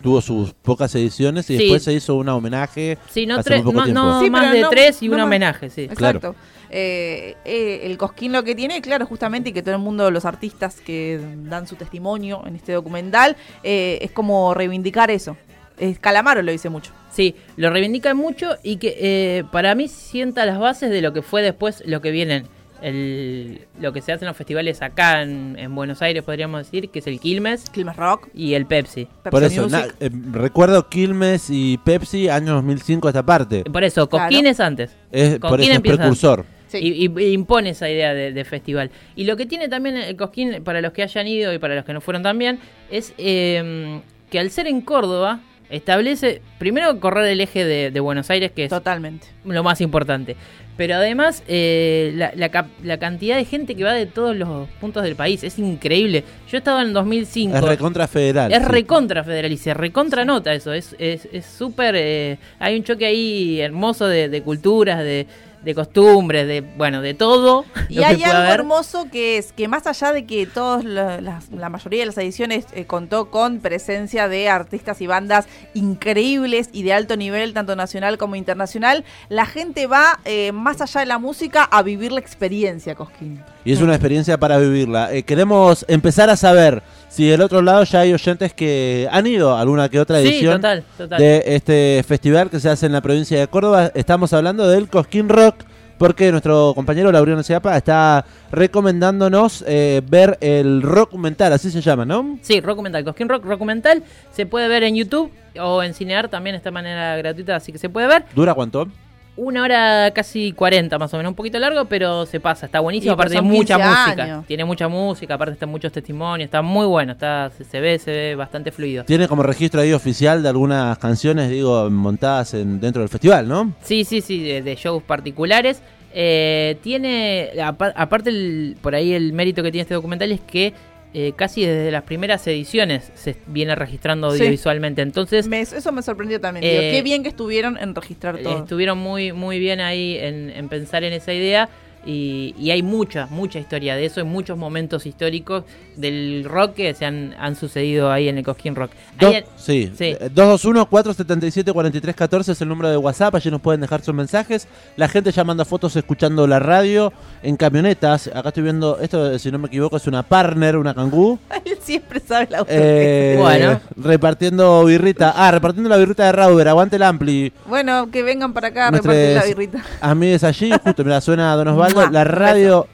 Tuvo 0.00 0.20
sus 0.22 0.52
pocas 0.54 0.94
ediciones 0.94 1.50
y 1.50 1.56
Sí. 1.56 1.62
después 1.64 1.82
se 1.82 1.92
hizo 1.92 2.14
un 2.14 2.28
homenaje. 2.28 2.96
Sí, 3.10 3.26
no, 3.26 3.34
hace 3.34 3.50
tres- 3.50 3.64
muy 3.64 3.72
poco 3.72 3.78
no, 3.80 3.84
tiempo. 3.84 4.00
no 4.02 4.20
Sí, 4.22 4.30
más 4.30 4.52
de 4.52 4.60
no- 4.60 4.70
tres 4.70 5.02
y 5.02 5.06
no 5.08 5.12
un 5.14 5.18
más. 5.18 5.26
homenaje, 5.26 5.70
sí. 5.70 5.82
Exacto. 5.82 6.34
Eh, 6.70 7.34
eh, 7.44 7.80
el 7.84 7.98
Cosquín 7.98 8.32
lo 8.32 8.44
que 8.44 8.54
tiene, 8.54 8.80
claro, 8.80 9.04
justamente, 9.06 9.50
y 9.50 9.52
que 9.52 9.60
todo 9.62 9.74
el 9.74 9.80
mundo, 9.82 10.10
los 10.10 10.24
artistas 10.24 10.80
que 10.80 11.20
dan 11.44 11.66
su 11.66 11.74
testimonio 11.76 12.42
en 12.46 12.56
este 12.56 12.72
documental, 12.72 13.36
eh, 13.62 13.98
es 14.00 14.12
como 14.12 14.54
reivindicar 14.54 15.10
eso. 15.10 15.36
Es 15.82 15.98
Calamaro 15.98 16.42
lo 16.42 16.52
dice 16.52 16.68
mucho. 16.68 16.92
Sí, 17.10 17.34
lo 17.56 17.70
reivindican 17.70 18.16
mucho 18.16 18.56
y 18.62 18.76
que 18.76 18.96
eh, 18.98 19.44
para 19.50 19.74
mí 19.74 19.88
sienta 19.88 20.46
las 20.46 20.58
bases 20.58 20.90
de 20.90 21.02
lo 21.02 21.12
que 21.12 21.22
fue 21.22 21.42
después 21.42 21.82
lo 21.86 22.00
que 22.00 22.10
vienen. 22.10 22.44
El, 22.80 23.60
lo 23.80 23.92
que 23.92 24.00
se 24.02 24.12
hace 24.12 24.24
en 24.24 24.28
los 24.28 24.36
festivales 24.36 24.82
acá 24.82 25.22
en, 25.22 25.56
en 25.58 25.72
Buenos 25.74 26.02
Aires, 26.02 26.24
podríamos 26.24 26.64
decir, 26.64 26.90
que 26.90 26.98
es 26.98 27.06
el 27.06 27.20
Quilmes 27.20 27.70
Quilmes 27.70 27.96
Rock, 27.96 28.28
y 28.34 28.54
el 28.54 28.66
Pepsi. 28.66 29.04
Pepsi 29.22 29.30
Por 29.30 29.44
eso, 29.44 29.68
na- 29.68 29.86
eh, 30.00 30.10
recuerdo 30.32 30.88
Quilmes 30.88 31.46
y 31.48 31.78
Pepsi, 31.78 32.28
año 32.28 32.54
2005 32.54 33.08
esta 33.08 33.24
parte. 33.24 33.62
Por 33.64 33.84
eso, 33.84 34.08
Claro. 34.08 34.26
Cosquín 34.28 34.46
es 34.46 34.58
antes. 34.58 34.96
Es, 35.12 35.38
¿con 35.38 35.50
por 35.50 35.58
quién 35.60 35.70
eso 35.70 35.72
es 35.72 35.76
empieza? 35.76 35.96
precursor. 35.98 36.44
Sí. 36.68 36.78
Y, 36.78 37.06
y- 37.06 37.22
y 37.24 37.32
impone 37.32 37.70
esa 37.70 37.88
idea 37.88 38.14
de, 38.14 38.32
de 38.32 38.44
festival. 38.44 38.90
Y 39.14 39.24
lo 39.24 39.36
que 39.36 39.46
tiene 39.46 39.68
también 39.68 39.96
el 39.96 40.16
Cosquín, 40.16 40.62
para 40.64 40.80
los 40.80 40.92
que 40.92 41.02
hayan 41.04 41.28
ido 41.28 41.52
y 41.52 41.58
para 41.60 41.76
los 41.76 41.84
que 41.84 41.92
no 41.92 42.00
fueron 42.00 42.22
también, 42.24 42.58
es 42.90 43.14
eh, 43.18 44.00
que 44.28 44.38
al 44.40 44.50
ser 44.50 44.66
en 44.66 44.80
Córdoba, 44.80 45.40
establece 45.72 46.40
primero 46.58 46.98
correr 47.00 47.26
el 47.26 47.40
eje 47.40 47.64
de, 47.64 47.90
de 47.90 48.00
Buenos 48.00 48.30
Aires, 48.30 48.52
que 48.52 48.64
es 48.64 48.70
Totalmente. 48.70 49.26
lo 49.44 49.62
más 49.62 49.80
importante. 49.80 50.36
Pero 50.76 50.94
además, 50.94 51.42
eh, 51.48 52.12
la, 52.14 52.32
la 52.34 52.48
cap- 52.48 52.68
la 52.82 52.98
cantidad 52.98 53.36
de 53.36 53.44
gente 53.44 53.74
que 53.74 53.84
va 53.84 53.92
de 53.92 54.06
todos 54.06 54.34
los 54.34 54.68
puntos 54.80 55.02
del 55.02 55.16
país 55.16 55.44
es 55.44 55.58
increíble. 55.58 56.24
Yo 56.50 56.56
he 56.56 56.58
estado 56.58 56.80
en 56.80 56.92
2005. 56.94 57.56
Es 57.56 57.62
recontra 57.62 58.08
federal. 58.08 58.50
Es 58.52 58.58
sí. 58.60 58.64
recontra 58.64 59.22
federal 59.22 59.52
y 59.52 59.58
se 59.58 59.74
recontra 59.74 60.24
nota 60.24 60.54
eso. 60.54 60.72
Es 60.72 60.96
es 60.98 61.28
es 61.30 61.44
súper. 61.44 61.94
eh, 61.98 62.38
hay 62.58 62.76
un 62.76 62.84
choque 62.84 63.04
ahí 63.04 63.60
hermoso 63.60 64.06
de, 64.06 64.30
de 64.30 64.42
culturas, 64.42 65.00
de, 65.00 65.26
de 65.64 65.74
costumbres, 65.74 66.46
de 66.46 66.60
bueno, 66.60 67.00
de 67.02 67.14
todo. 67.14 67.64
Y 67.88 67.96
lo 67.96 68.06
hay 68.06 68.22
algo 68.24 68.38
haber. 68.38 68.50
hermoso 68.60 69.06
que 69.12 69.36
es 69.38 69.52
que 69.52 69.68
más 69.68 69.86
allá 69.86 70.12
de 70.12 70.24
que 70.24 70.46
todos 70.46 70.84
la, 70.84 71.20
las- 71.20 71.50
la 71.50 71.68
mayoría 71.68 72.00
de 72.00 72.06
las 72.06 72.18
ediciones 72.18 72.64
eh, 72.72 72.84
contó 72.86 73.30
con 73.30 73.60
presencia 73.60 74.28
de 74.28 74.48
artistas 74.48 75.00
y 75.00 75.06
bandas 75.06 75.46
increíbles 75.74 76.68
y 76.72 76.82
de 76.82 76.92
alto 76.94 77.16
nivel, 77.16 77.52
tanto 77.54 77.76
nacional 77.76 78.18
como 78.18 78.34
internacional, 78.36 79.04
la 79.28 79.46
gente 79.46 79.86
va 79.86 80.18
eh, 80.24 80.52
más 80.52 80.80
allá 80.80 81.00
de 81.00 81.06
la 81.06 81.18
música 81.18 81.64
a 81.64 81.82
vivir 81.82 82.12
la 82.12 82.20
experiencia, 82.20 82.94
Cosquín. 82.94 83.42
Y 83.64 83.72
es 83.72 83.80
una 83.80 83.94
experiencia 83.94 84.38
para 84.38 84.58
vivirla. 84.58 85.12
Eh, 85.12 85.22
queremos 85.22 85.84
empezar 85.88 86.30
a 86.30 86.36
saber 86.36 86.82
si 87.12 87.26
del 87.28 87.42
otro 87.42 87.60
lado 87.60 87.84
ya 87.84 88.00
hay 88.00 88.14
oyentes 88.14 88.54
que 88.54 89.06
han 89.12 89.26
ido 89.26 89.54
a 89.54 89.60
alguna 89.60 89.88
que 89.90 90.00
otra 90.00 90.20
Sí, 90.22 90.28
edición 90.28 90.54
total, 90.54 90.82
total. 90.96 91.18
de 91.20 91.42
este 91.46 92.02
festival 92.08 92.48
que 92.48 92.58
se 92.58 92.70
hace 92.70 92.86
en 92.86 92.92
la 92.92 93.02
provincia 93.02 93.38
de 93.38 93.46
Córdoba. 93.48 93.92
Estamos 93.94 94.32
hablando 94.32 94.66
del 94.66 94.88
Cosquín 94.88 95.28
Rock 95.28 95.56
porque 95.98 96.30
nuestro 96.32 96.72
compañero 96.74 97.12
Laureano 97.12 97.42
Ciapa 97.42 97.76
está 97.76 98.24
recomendándonos 98.50 99.62
eh, 99.68 100.00
ver 100.08 100.38
el 100.40 100.80
documental, 100.80 101.52
así 101.52 101.70
se 101.70 101.80
llama, 101.82 102.04
¿no? 102.06 102.38
Sí, 102.40 102.60
Rockmental, 102.60 103.04
Cosquín 103.04 103.28
Rock, 103.28 103.44
Rockmental. 103.44 104.02
Se 104.32 104.46
puede 104.46 104.66
ver 104.68 104.82
en 104.82 104.96
YouTube 104.96 105.30
o 105.60 105.82
en 105.82 105.92
Cinear 105.94 106.28
también 106.28 106.60
de 106.62 106.70
manera 106.70 107.16
gratuita, 107.18 107.56
así 107.56 107.70
que 107.72 107.78
se 107.78 107.88
puede 107.90 108.06
ver. 108.08 108.24
¿Dura 108.34 108.54
cuánto? 108.54 108.88
Una 109.34 109.62
hora 109.62 110.10
casi 110.14 110.52
40 110.52 110.98
más 110.98 111.14
o 111.14 111.16
menos, 111.16 111.30
un 111.30 111.34
poquito 111.34 111.58
largo, 111.58 111.86
pero 111.86 112.26
se 112.26 112.38
pasa, 112.38 112.66
está 112.66 112.80
buenísimo, 112.80 113.12
Y, 113.12 113.14
aparte 113.14 113.32
tiene 113.32 113.48
mucha 113.48 113.76
15 113.76 113.88
música, 113.90 114.22
años. 114.24 114.46
tiene 114.46 114.64
mucha 114.66 114.88
música, 114.88 115.34
aparte 115.34 115.54
están 115.54 115.70
muchos 115.70 115.90
testimonios, 115.90 116.44
está 116.48 116.60
muy 116.60 116.84
bueno, 116.84 117.12
está 117.12 117.50
se, 117.56 117.64
se 117.64 117.80
ve, 117.80 117.98
se 117.98 118.10
ve 118.10 118.34
bastante 118.34 118.70
fluido. 118.72 119.04
Tiene 119.04 119.26
como 119.28 119.42
registro 119.42 119.80
ahí 119.80 119.92
oficial 119.94 120.42
de 120.42 120.50
algunas 120.50 120.98
canciones, 120.98 121.48
digo, 121.48 121.88
montadas 121.88 122.52
en, 122.52 122.78
dentro 122.78 123.00
del 123.00 123.08
festival, 123.08 123.48
¿no? 123.48 123.72
Sí, 123.82 124.04
sí, 124.04 124.20
sí, 124.20 124.42
de, 124.42 124.60
de 124.60 124.74
shows 124.76 125.02
particulares. 125.02 125.80
Eh, 126.14 126.76
tiene, 126.82 127.52
apa- 127.64 127.94
aparte 127.96 128.28
el- 128.28 128.76
por 128.82 128.94
ahí 128.94 129.14
el 129.14 129.32
mérito 129.32 129.62
que 129.62 129.70
tiene 129.72 129.80
este 129.82 129.94
documental 129.94 130.30
es 130.30 130.40
que 130.42 130.74
eh, 131.14 131.32
casi 131.36 131.64
desde 131.66 131.90
las 131.90 132.04
primeras 132.04 132.46
ediciones 132.46 133.10
se 133.14 133.36
viene 133.46 133.74
registrando 133.74 134.30
Sí. 134.30 134.38
audiovisualmente, 134.40 135.02
entonces 135.02 135.46
Me- 135.46 135.60
eso 135.60 135.92
me 135.92 136.02
sorprendió 136.02 136.40
también. 136.40 136.64
Eh, 136.64 136.70
digo, 136.70 136.80
qué 136.92 137.02
bien 137.02 137.22
que 137.22 137.28
estuvieron 137.28 137.76
en 137.78 137.94
registrar 137.94 138.38
todo. 138.38 138.62
Estuvieron 138.62 138.98
muy, 138.98 139.32
muy 139.32 139.58
bien 139.58 139.80
ahí 139.80 140.16
en, 140.18 140.48
en 140.50 140.68
pensar 140.68 141.04
en 141.04 141.12
esa 141.12 141.32
idea 141.34 141.68
y, 142.04 142.54
y 142.58 142.70
hay 142.70 142.82
mucha, 142.82 143.26
mucha 143.30 143.58
historia 143.58 143.94
de 143.96 144.06
eso, 144.06 144.20
hay 144.20 144.26
muchos 144.26 144.56
momentos 144.58 145.06
históricos 145.06 145.64
del 145.96 146.44
rock 146.48 146.74
que 146.74 146.94
se 146.94 147.04
han, 147.04 147.34
han 147.38 147.54
sucedido 147.54 148.10
ahí 148.10 148.28
en 148.28 148.38
el 148.38 148.44
Cosquín 148.44 148.74
Rock. 148.74 148.90
Dos- 149.20 149.34
Hay- 149.34 149.44
sí, 149.56 149.92
sí. 149.96 150.16
Eh, 150.18 150.30
221-477-4314 150.34 152.48
es 152.52 152.60
el 152.60 152.68
número 152.68 152.90
de 152.90 152.96
WhatsApp, 152.96 153.34
allí 153.34 153.50
nos 153.50 153.60
pueden 153.60 153.80
dejar 153.80 154.02
sus 154.02 154.14
mensajes. 154.14 154.66
La 154.96 155.08
gente 155.08 155.30
ya 155.32 155.44
manda 155.44 155.64
fotos 155.64 155.94
escuchando 155.96 156.46
la 156.46 156.58
radio 156.58 157.12
en 157.42 157.56
camionetas. 157.56 158.28
Acá 158.28 158.48
estoy 158.48 158.62
viendo, 158.64 158.98
esto 159.00 159.38
si 159.38 159.50
no 159.50 159.58
me 159.58 159.68
equivoco 159.68 159.96
es 159.96 160.06
una 160.06 160.22
partner, 160.22 160.76
una 160.76 160.94
cangú. 160.94 161.38
Él 161.64 161.78
siempre 161.80 162.20
sabe 162.20 162.48
la 162.50 162.64
Eh, 162.68 163.36
Bueno. 163.38 163.80
Repartiendo 163.96 164.84
birrita. 164.84 165.32
Ah, 165.36 165.50
repartiendo 165.50 165.88
la 165.88 165.96
birrita 165.96 166.24
de 166.26 166.32
Rauber, 166.32 166.68
aguante 166.68 166.96
el 166.96 167.02
ampli. 167.02 167.52
Bueno, 167.66 168.10
que 168.10 168.22
vengan 168.22 168.52
para 168.52 168.68
acá 168.68 168.88
a 168.88 168.90
repartir 168.92 169.34
la 169.36 169.44
birrita. 169.44 169.82
Amigues 170.00 170.44
allí, 170.44 170.70
justo, 170.82 171.04
mira, 171.04 171.20
suena 171.20 171.54
Don 171.54 171.68
Osvaldo. 171.68 171.91
La 172.10 172.24
radio, 172.24 172.86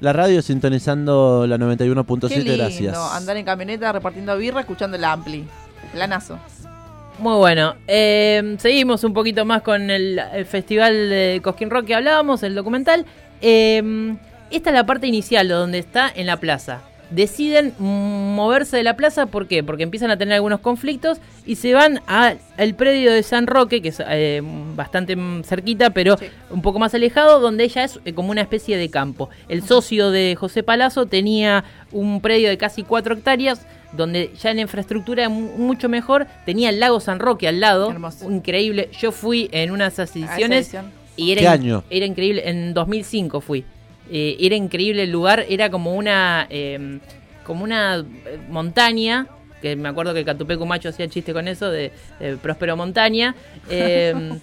la 0.00 0.12
radio 0.12 0.42
sintonizando 0.42 1.46
la 1.46 1.56
91.7, 1.58 2.28
Qué 2.28 2.36
lindo, 2.38 2.56
gracias. 2.56 2.96
andar 2.96 3.36
en 3.36 3.44
camioneta 3.44 3.92
repartiendo 3.92 4.36
birra 4.36 4.60
escuchando 4.60 4.96
el 4.96 5.04
ampli. 5.04 5.46
Lanazo. 5.94 6.38
Muy 7.18 7.36
bueno. 7.36 7.74
Eh, 7.86 8.56
seguimos 8.58 9.04
un 9.04 9.14
poquito 9.14 9.44
más 9.44 9.62
con 9.62 9.90
el, 9.90 10.18
el 10.18 10.44
festival 10.46 10.92
de 11.08 11.40
Cosquín 11.42 11.70
Rock 11.70 11.86
que 11.86 11.94
hablábamos, 11.94 12.42
el 12.42 12.54
documental. 12.54 13.06
Eh, 13.40 14.16
esta 14.50 14.70
es 14.70 14.74
la 14.74 14.86
parte 14.86 15.06
inicial, 15.06 15.48
donde 15.48 15.78
está 15.78 16.10
en 16.14 16.26
la 16.26 16.36
plaza. 16.38 16.80
Deciden 17.10 17.72
mm, 17.78 18.34
moverse 18.34 18.76
de 18.76 18.82
la 18.82 18.96
plaza, 18.96 19.26
¿por 19.26 19.46
qué? 19.46 19.62
Porque 19.62 19.84
empiezan 19.84 20.10
a 20.10 20.16
tener 20.18 20.34
algunos 20.34 20.60
conflictos 20.60 21.18
y 21.46 21.54
se 21.56 21.72
van 21.72 22.00
a- 22.08 22.34
al 22.58 22.74
predio 22.74 23.12
de 23.12 23.22
San 23.22 23.46
Roque, 23.46 23.80
que 23.80 23.90
es 23.90 24.02
eh, 24.08 24.42
bastante 24.74 25.16
cerquita, 25.44 25.90
pero 25.90 26.16
Sí. 26.18 26.26
un 26.50 26.62
poco 26.62 26.78
más 26.80 26.94
alejado, 26.94 27.38
donde 27.38 27.64
ella 27.64 27.84
es 27.84 28.00
eh, 28.04 28.12
como 28.12 28.30
una 28.32 28.40
especie 28.40 28.76
de 28.76 28.90
campo. 28.90 29.30
El 29.48 29.62
socio 29.62 30.10
de 30.10 30.34
José 30.36 30.62
Palazzo 30.64 31.06
tenía 31.06 31.64
un 31.92 32.20
predio 32.20 32.48
de 32.48 32.58
casi 32.58 32.82
4 32.82 33.14
hectáreas, 33.14 33.64
donde 33.92 34.32
ya 34.42 34.52
la 34.52 34.60
infraestructura 34.62 35.28
mucho 35.28 35.88
mejor, 35.88 36.26
tenía 36.44 36.70
el 36.70 36.80
lago 36.80 36.98
San 36.98 37.20
Roque 37.20 37.46
al 37.46 37.60
lado, 37.60 37.90
Hermoso. 37.90 38.28
increíble. 38.30 38.90
Yo 39.00 39.12
fui 39.12 39.48
en 39.52 39.70
una 39.70 39.84
de 39.84 39.90
esas 39.90 40.10
A 40.14 40.18
esa 40.18 40.18
ediciones 40.34 40.66
edición. 40.66 40.90
y 41.16 41.30
era, 41.32 41.40
¿Qué 41.40 41.48
año? 41.48 41.84
era 41.88 42.04
increíble, 42.04 42.42
en 42.50 42.74
2005 42.74 43.40
fui. 43.40 43.64
Eh, 44.10 44.36
era 44.40 44.54
increíble 44.56 45.02
el 45.04 45.10
lugar, 45.10 45.44
era 45.48 45.70
como 45.70 45.94
una 45.94 46.46
eh, 46.50 46.98
como 47.44 47.64
una 47.64 47.98
eh, 47.98 48.38
montaña, 48.48 49.26
que 49.62 49.76
me 49.76 49.88
acuerdo 49.88 50.12
que 50.14 50.24
Catupecu 50.24 50.66
Macho 50.66 50.88
hacía 50.90 51.08
chiste 51.08 51.32
con 51.32 51.48
eso, 51.48 51.70
de, 51.70 51.92
de 52.20 52.36
Próspero 52.36 52.76
Montaña. 52.76 53.34
Eh, 53.70 54.38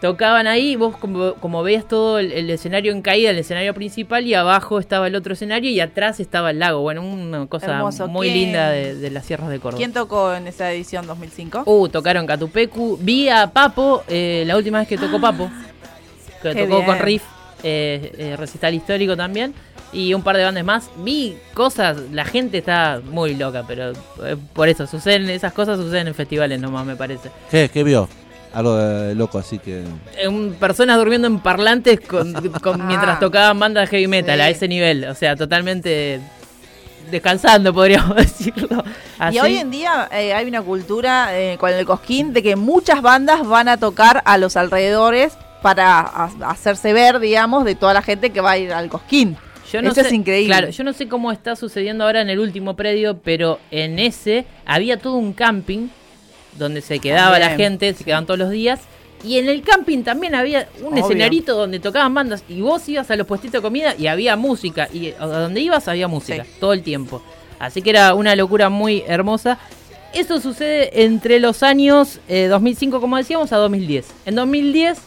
tocaban 0.00 0.46
ahí, 0.46 0.76
vos 0.76 0.94
como, 0.98 1.34
como 1.34 1.62
veías 1.62 1.88
todo 1.88 2.18
el, 2.18 2.30
el 2.32 2.50
escenario 2.50 2.92
en 2.92 3.00
caída, 3.00 3.30
el 3.30 3.38
escenario 3.38 3.72
principal, 3.72 4.26
y 4.26 4.34
abajo 4.34 4.78
estaba 4.78 5.06
el 5.06 5.14
otro 5.14 5.32
escenario 5.32 5.70
y 5.70 5.80
atrás 5.80 6.20
estaba 6.20 6.50
el 6.50 6.58
lago. 6.58 6.82
Bueno, 6.82 7.02
una 7.02 7.46
cosa 7.46 7.72
Hermoso. 7.76 8.06
muy 8.06 8.28
¿Quién- 8.28 8.38
linda 8.44 8.70
de, 8.70 8.94
de 8.94 9.10
las 9.10 9.24
sierras 9.24 9.48
de 9.48 9.58
Córdoba. 9.58 9.78
¿Quién 9.78 9.92
tocó 9.94 10.34
en 10.34 10.46
esa 10.48 10.70
edición 10.70 11.06
2005? 11.06 11.62
Uh, 11.64 11.88
tocaron 11.88 12.26
Catupecu. 12.26 12.98
Vi 13.00 13.28
a 13.30 13.46
Papo, 13.50 14.04
eh, 14.08 14.44
la 14.46 14.56
última 14.56 14.78
vez 14.80 14.86
que 14.88 14.98
tocó 14.98 15.18
Papo. 15.18 15.50
Que 16.42 16.50
Qué 16.52 16.64
tocó 16.64 16.76
bien. 16.76 16.86
con 16.86 16.98
Riff, 16.98 17.22
eh, 17.66 18.12
eh, 18.18 18.36
recital 18.36 18.74
histórico 18.74 19.16
también. 19.16 19.52
Y 19.92 20.12
un 20.14 20.22
par 20.22 20.36
de 20.36 20.44
bandas 20.44 20.64
más. 20.64 20.90
Vi 20.98 21.36
cosas, 21.54 21.96
la 22.12 22.24
gente 22.24 22.58
está 22.58 23.00
muy 23.04 23.34
loca, 23.34 23.64
pero 23.66 23.92
eh, 24.24 24.36
por 24.52 24.68
eso, 24.68 24.86
suceden 24.86 25.28
esas 25.30 25.52
cosas 25.52 25.78
suceden 25.78 26.08
en 26.08 26.14
festivales 26.14 26.60
nomás, 26.60 26.84
me 26.84 26.96
parece. 26.96 27.30
¿Qué, 27.50 27.70
qué 27.72 27.82
vio? 27.84 28.08
Algo 28.52 28.74
de 28.76 29.14
loco, 29.14 29.38
así 29.38 29.58
que... 29.58 29.84
Eh, 30.18 30.28
un- 30.28 30.54
personas 30.58 30.96
durmiendo 30.98 31.26
en 31.28 31.38
parlantes 31.40 32.00
con, 32.00 32.32
con- 32.62 32.86
mientras 32.86 33.20
tocaban 33.20 33.58
bandas 33.58 33.82
de 33.90 33.96
heavy 33.96 34.08
metal 34.08 34.36
Sí. 34.38 34.42
a 34.42 34.48
ese 34.50 34.68
nivel. 34.68 35.04
O 35.04 35.14
sea, 35.14 35.36
totalmente 35.36 36.20
descansando, 37.10 37.72
podríamos 37.72 38.16
decirlo. 38.16 38.82
Así. 39.18 39.36
Y 39.36 39.40
hoy 39.40 39.56
en 39.56 39.70
día 39.70 40.08
eh, 40.12 40.34
hay 40.34 40.46
una 40.48 40.62
cultura 40.62 41.38
eh, 41.38 41.56
con 41.58 41.70
el 41.72 41.86
Cosquín 41.86 42.32
de 42.32 42.42
que 42.42 42.56
muchas 42.56 43.02
bandas 43.02 43.46
van 43.46 43.68
a 43.68 43.76
tocar 43.76 44.22
a 44.24 44.36
los 44.38 44.56
alrededores 44.56 45.36
para 45.66 45.98
ha- 45.98 46.30
hacerse 46.48 46.92
ver, 46.92 47.18
digamos, 47.18 47.64
de 47.64 47.74
toda 47.74 47.92
la 47.92 48.00
gente 48.00 48.30
que 48.30 48.40
va 48.40 48.52
a 48.52 48.58
ir 48.58 48.72
al 48.72 48.88
Cosquín. 48.88 49.36
Yo 49.72 49.82
no 49.82 49.88
Eso 49.90 50.00
sé, 50.02 50.06
es 50.06 50.12
increíble. 50.12 50.46
Claro, 50.54 50.70
yo 50.70 50.84
no 50.84 50.92
sé 50.92 51.08
cómo 51.08 51.32
está 51.32 51.56
sucediendo 51.56 52.04
ahora 52.04 52.20
en 52.20 52.30
el 52.30 52.38
último 52.38 52.76
predio, 52.76 53.18
pero 53.18 53.58
en 53.72 53.98
ese 53.98 54.46
había 54.64 54.96
todo 54.96 55.14
un 55.16 55.32
camping 55.32 55.88
donde 56.56 56.82
se 56.82 57.00
quedaba 57.00 57.40
la 57.40 57.50
gente, 57.56 57.92
se 57.94 58.04
quedaban 58.04 58.26
todos 58.26 58.38
los 58.38 58.50
días. 58.50 58.78
Y 59.24 59.38
en 59.38 59.48
el 59.48 59.62
camping 59.62 60.04
también 60.04 60.36
había 60.36 60.68
un 60.82 60.92
Obvio. 60.92 61.02
escenarito 61.04 61.56
donde 61.56 61.80
tocaban 61.80 62.14
bandas 62.14 62.44
y 62.48 62.60
vos 62.60 62.88
ibas 62.88 63.10
a 63.10 63.16
los 63.16 63.26
puestitos 63.26 63.54
de 63.60 63.62
comida 63.62 63.96
y 63.98 64.06
había 64.06 64.36
música. 64.36 64.88
Y 64.92 65.14
a 65.18 65.26
donde 65.26 65.60
ibas 65.62 65.88
había 65.88 66.06
música 66.06 66.44
Sí. 66.44 66.50
todo 66.60 66.72
el 66.72 66.84
tiempo. 66.84 67.20
Así 67.58 67.82
que 67.82 67.90
era 67.90 68.14
una 68.14 68.36
locura 68.36 68.68
muy 68.68 69.02
hermosa. 69.08 69.58
Eso 70.14 70.40
sucede 70.40 71.02
entre 71.02 71.40
los 71.40 71.64
años 71.64 72.20
eh, 72.28 72.46
2005, 72.46 73.00
como 73.00 73.16
decíamos, 73.16 73.52
a 73.52 73.56
2010. 73.56 74.06
En 74.26 74.36
2010, 74.36 74.98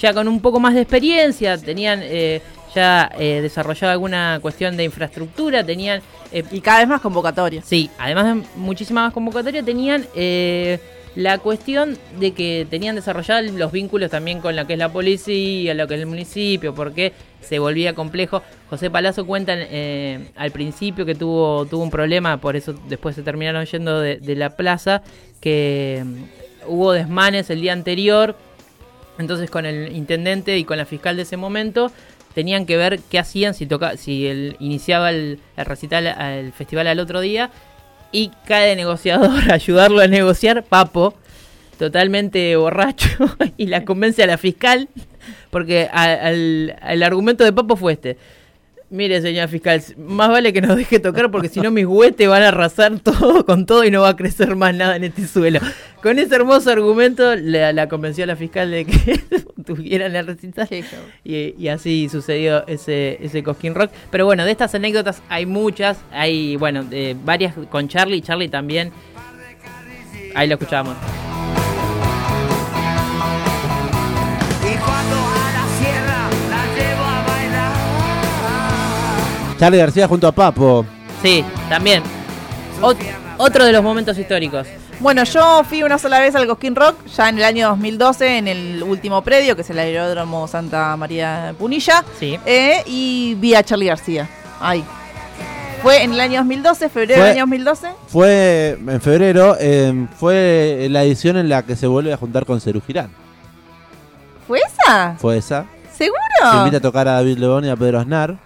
ya 0.00 0.12
con 0.12 0.28
un 0.28 0.40
poco 0.40 0.60
más 0.60 0.74
de 0.74 0.80
experiencia, 0.80 1.56
tenían 1.58 2.00
eh, 2.02 2.40
ya 2.74 3.10
eh, 3.18 3.40
desarrollado 3.40 3.92
alguna 3.92 4.38
cuestión 4.42 4.76
de 4.76 4.84
infraestructura, 4.84 5.64
tenían... 5.64 6.00
eh, 6.32 6.42
Y 6.50 6.60
cada 6.60 6.80
vez 6.80 6.88
más 6.88 7.00
convocatorias. 7.00 7.64
Sí, 7.64 7.88
además 7.98 8.26
de 8.26 8.42
muchísima 8.56 9.04
más 9.04 9.12
convocatoria, 9.12 9.62
tenían 9.62 10.06
eh, 10.16 10.78
la 11.14 11.38
cuestión 11.38 11.96
de 12.18 12.32
que 12.32 12.66
tenían 12.68 12.96
desarrollados 12.96 13.52
los 13.52 13.70
vínculos 13.70 14.10
también 14.10 14.40
con 14.40 14.56
lo 14.56 14.66
que 14.66 14.72
es 14.72 14.78
la 14.80 14.88
policía, 14.92 15.72
lo 15.74 15.86
que 15.86 15.94
es 15.94 16.00
el 16.00 16.06
municipio, 16.06 16.74
porque 16.74 17.12
se 17.40 17.60
volvía 17.60 17.94
complejo. 17.94 18.42
José 18.68 18.90
Palazzo 18.90 19.24
cuenta 19.24 19.52
eh, 19.56 20.26
al 20.34 20.50
principio 20.50 21.06
que 21.06 21.14
tuvo, 21.14 21.66
tuvo 21.66 21.84
un 21.84 21.90
problema, 21.90 22.38
por 22.38 22.56
eso 22.56 22.74
después 22.88 23.14
se 23.14 23.22
terminaron 23.22 23.64
yendo 23.66 24.00
de, 24.00 24.16
de 24.16 24.34
la 24.34 24.50
plaza, 24.56 25.02
que 25.40 26.02
mm, 26.04 26.22
hubo 26.66 26.92
desmanes 26.92 27.48
el 27.50 27.60
día 27.60 27.74
anterior, 27.74 28.34
entonces 29.18 29.50
con 29.50 29.66
el 29.66 29.94
intendente 29.94 30.58
y 30.58 30.64
con 30.64 30.78
la 30.78 30.86
fiscal 30.86 31.16
de 31.16 31.22
ese 31.22 31.36
momento 31.36 31.92
tenían 32.34 32.66
que 32.66 32.76
ver 32.76 33.00
qué 33.10 33.18
hacían 33.18 33.54
si 33.54 33.66
toca, 33.66 33.96
si 33.96 34.26
el, 34.26 34.56
iniciaba 34.58 35.10
el, 35.10 35.38
recital, 35.56 36.06
el 36.06 36.52
festival 36.52 36.86
al 36.88 36.98
otro 36.98 37.20
día 37.20 37.50
y 38.12 38.30
cae 38.46 38.76
negociador 38.76 39.30
ayudarlo 39.52 40.00
a 40.00 40.08
negociar 40.08 40.64
Papo, 40.64 41.14
totalmente 41.78 42.56
borracho 42.56 43.08
y 43.56 43.66
la 43.66 43.84
convence 43.84 44.22
a 44.22 44.26
la 44.26 44.38
fiscal 44.38 44.88
porque 45.50 45.88
al, 45.92 46.76
el 46.86 47.02
argumento 47.02 47.44
de 47.44 47.52
Papo 47.52 47.76
fue 47.76 47.94
este. 47.94 48.18
Mire, 48.94 49.20
señora 49.20 49.48
fiscal, 49.48 49.82
más 49.98 50.28
vale 50.28 50.52
que 50.52 50.60
nos 50.60 50.76
deje 50.76 51.00
tocar 51.00 51.28
porque 51.28 51.48
si 51.48 51.58
no 51.58 51.72
mis 51.72 51.84
huetes 51.84 52.28
van 52.28 52.44
a 52.44 52.48
arrasar 52.48 53.00
todo 53.00 53.44
con 53.44 53.66
todo 53.66 53.82
y 53.82 53.90
no 53.90 54.02
va 54.02 54.10
a 54.10 54.16
crecer 54.16 54.54
más 54.54 54.72
nada 54.72 54.94
en 54.94 55.02
este 55.02 55.26
suelo. 55.26 55.58
Con 56.00 56.20
ese 56.20 56.36
hermoso 56.36 56.70
argumento 56.70 57.34
la, 57.34 57.72
la 57.72 57.88
convenció 57.88 58.22
a 58.22 58.28
la 58.28 58.36
fiscal 58.36 58.70
de 58.70 58.84
que 58.84 59.20
tuvieran 59.66 60.14
el 60.14 60.24
recital. 60.28 60.68
Y 61.24 61.66
así 61.66 62.08
sucedió 62.08 62.64
ese, 62.68 63.18
ese 63.20 63.42
Cosquín 63.42 63.74
Rock. 63.74 63.90
Pero 64.12 64.26
bueno, 64.26 64.44
de 64.44 64.52
estas 64.52 64.76
anécdotas 64.76 65.24
hay 65.28 65.44
muchas. 65.44 65.98
Hay, 66.12 66.54
bueno, 66.54 66.86
eh, 66.92 67.16
varias 67.24 67.52
con 67.70 67.88
Charlie. 67.88 68.22
Charlie 68.22 68.48
también. 68.48 68.92
Ahí 70.36 70.46
lo 70.46 70.54
escuchábamos. 70.54 71.23
Charlie 79.64 79.78
García 79.78 80.06
junto 80.06 80.28
a 80.28 80.32
Papo. 80.32 80.84
Sí, 81.22 81.42
también. 81.70 82.02
Ot- 82.82 82.98
otro 83.38 83.64
de 83.64 83.72
los 83.72 83.82
momentos 83.82 84.18
históricos. 84.18 84.66
Bueno, 85.00 85.24
yo 85.24 85.64
fui 85.66 85.82
una 85.82 85.96
sola 85.96 86.20
vez 86.20 86.34
al 86.34 86.46
Cosquín 86.46 86.76
Rock, 86.76 86.96
ya 87.06 87.30
en 87.30 87.38
el 87.38 87.44
año 87.44 87.68
2012, 87.70 88.36
en 88.36 88.46
el 88.48 88.82
último 88.82 89.22
predio, 89.22 89.56
que 89.56 89.62
es 89.62 89.70
el 89.70 89.78
aeródromo 89.78 90.46
Santa 90.48 90.94
María 90.98 91.46
de 91.46 91.54
Punilla, 91.54 92.04
Sí. 92.20 92.38
eh, 92.44 92.82
y 92.84 93.36
vi 93.36 93.54
a 93.54 93.62
Charlie 93.62 93.86
García. 93.86 94.28
Ahí. 94.60 94.84
Fue 95.82 96.02
en 96.02 96.12
el 96.12 96.20
año 96.20 96.40
2012, 96.40 96.90
febrero 96.90 97.20
Fue- 97.20 97.28
del 97.28 97.32
año 97.38 97.42
2012. 97.44 97.88
Fue 98.08 98.78
en 98.86 99.00
febrero, 99.00 99.56
eh, 99.58 100.06
fue 100.20 100.88
la 100.90 101.04
edición 101.04 101.38
en 101.38 101.48
la 101.48 101.62
que 101.62 101.74
se 101.74 101.86
vuelve 101.86 102.12
a 102.12 102.18
juntar 102.18 102.44
con 102.44 102.60
Cerú 102.60 102.82
Girán. 102.86 103.08
¿Fue 104.46 104.58
esa? 104.60 105.14
Fue 105.18 105.38
esa. 105.38 105.64
Se 105.90 106.04
¿Seguro? 106.04 106.58
invita 106.58 106.76
a 106.76 106.80
tocar 106.80 107.08
a 107.08 107.12
David 107.12 107.38
Lebón 107.38 107.64
y 107.64 107.70
a 107.70 107.76
Pedro 107.76 108.00
Aznar. 108.00 108.36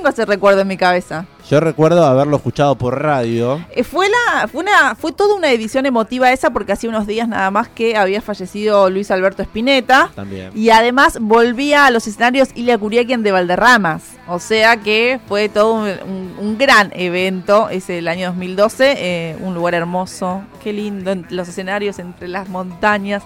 Tengo 0.00 0.08
ese 0.08 0.24
recuerdo 0.24 0.62
en 0.62 0.68
mi 0.68 0.78
cabeza. 0.78 1.26
Yo 1.50 1.60
recuerdo 1.60 2.06
haberlo 2.06 2.36
escuchado 2.36 2.74
por 2.74 3.02
radio. 3.02 3.62
Eh, 3.70 3.84
fue 3.84 4.06
la 4.08 4.48
fue 4.48 4.62
una 4.62 4.94
fue 4.94 5.12
toda 5.12 5.34
una 5.34 5.50
edición 5.50 5.84
emotiva 5.84 6.32
esa 6.32 6.48
porque 6.54 6.72
hacía 6.72 6.88
unos 6.88 7.06
días 7.06 7.28
nada 7.28 7.50
más 7.50 7.68
que 7.68 7.98
había 7.98 8.22
fallecido 8.22 8.88
Luis 8.88 9.10
Alberto 9.10 9.42
Spinetta 9.42 10.10
También. 10.14 10.52
y 10.54 10.70
además 10.70 11.18
volvía 11.20 11.84
a 11.84 11.90
los 11.90 12.06
escenarios 12.06 12.48
Ilia 12.54 12.78
Curiaquien 12.78 13.22
de 13.22 13.30
Valderramas, 13.32 14.02
o 14.26 14.38
sea 14.38 14.78
que 14.78 15.20
fue 15.28 15.50
todo 15.50 15.74
un, 15.74 15.88
un- 15.88 16.34
un 16.38 16.56
gran 16.56 16.90
evento 16.94 17.68
ese 17.68 17.98
el 17.98 18.08
año 18.08 18.28
2012, 18.28 18.94
eh, 18.96 19.36
un 19.40 19.52
lugar 19.54 19.74
hermoso, 19.74 20.42
qué 20.64 20.72
lindo, 20.72 21.10
en 21.10 21.26
los 21.28 21.46
escenarios 21.46 21.98
entre 21.98 22.26
las 22.28 22.48
montañas, 22.48 23.22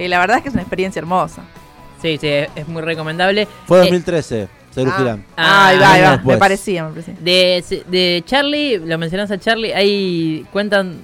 Eh, 0.00 0.08
la 0.08 0.18
verdad 0.18 0.38
es 0.38 0.42
que 0.42 0.48
es 0.48 0.54
una 0.54 0.62
experiencia 0.62 0.98
hermosa. 0.98 1.42
Sí, 2.02 2.18
sí, 2.20 2.26
es 2.28 2.48
es 2.56 2.68
muy 2.68 2.82
recomendable. 2.82 3.46
Fue 3.66 3.78
Eh, 3.78 3.80
2013, 3.82 4.48
Cerú 4.76 4.90
Ah. 4.94 4.98
Girán. 4.98 5.24
Ah, 5.36 5.66
ahí 5.68 5.78
va, 5.78 5.92
ahí 5.92 6.02
va, 6.02 6.22
me 6.24 6.36
parecía, 6.36 6.84
me 6.84 6.90
parecía. 6.90 7.14
De, 7.20 7.64
de 7.88 8.22
Charlie, 8.24 8.78
lo 8.78 8.96
mencionas 8.98 9.30
a 9.32 9.38
Charlie, 9.38 9.72
ahí 9.72 10.46
cuentan, 10.52 10.98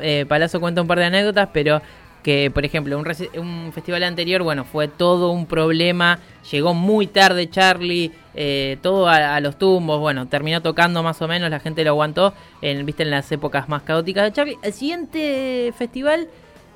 eh, 0.00 0.24
Palazzo 0.28 0.60
cuenta 0.60 0.80
un 0.80 0.86
par 0.88 0.98
de 0.98 1.04
anécdotas, 1.04 1.48
pero 1.52 1.82
que, 2.22 2.50
por 2.50 2.64
ejemplo, 2.64 2.98
un, 2.98 3.04
reci- 3.04 3.30
un 3.38 3.70
festival 3.72 4.02
anterior, 4.02 4.42
bueno, 4.42 4.64
fue 4.64 4.88
todo 4.88 5.30
un 5.30 5.46
problema, 5.46 6.18
llegó 6.50 6.74
muy 6.74 7.06
tarde 7.06 7.48
Charlie, 7.48 8.10
eh, 8.34 8.78
todo 8.82 9.06
a, 9.08 9.36
a 9.36 9.40
los 9.40 9.56
tumbos, 9.58 10.00
bueno, 10.00 10.26
terminó 10.26 10.60
tocando 10.60 11.04
más 11.04 11.22
o 11.22 11.28
menos, 11.28 11.48
la 11.50 11.60
gente 11.60 11.84
lo 11.84 11.90
aguantó, 11.90 12.34
en, 12.62 12.84
viste, 12.84 13.04
en 13.04 13.10
las 13.10 13.30
épocas 13.30 13.68
más 13.68 13.82
caóticas 13.82 14.24
de 14.24 14.32
Charlie. 14.32 14.58
El 14.62 14.72
siguiente 14.72 15.72
festival 15.78 16.26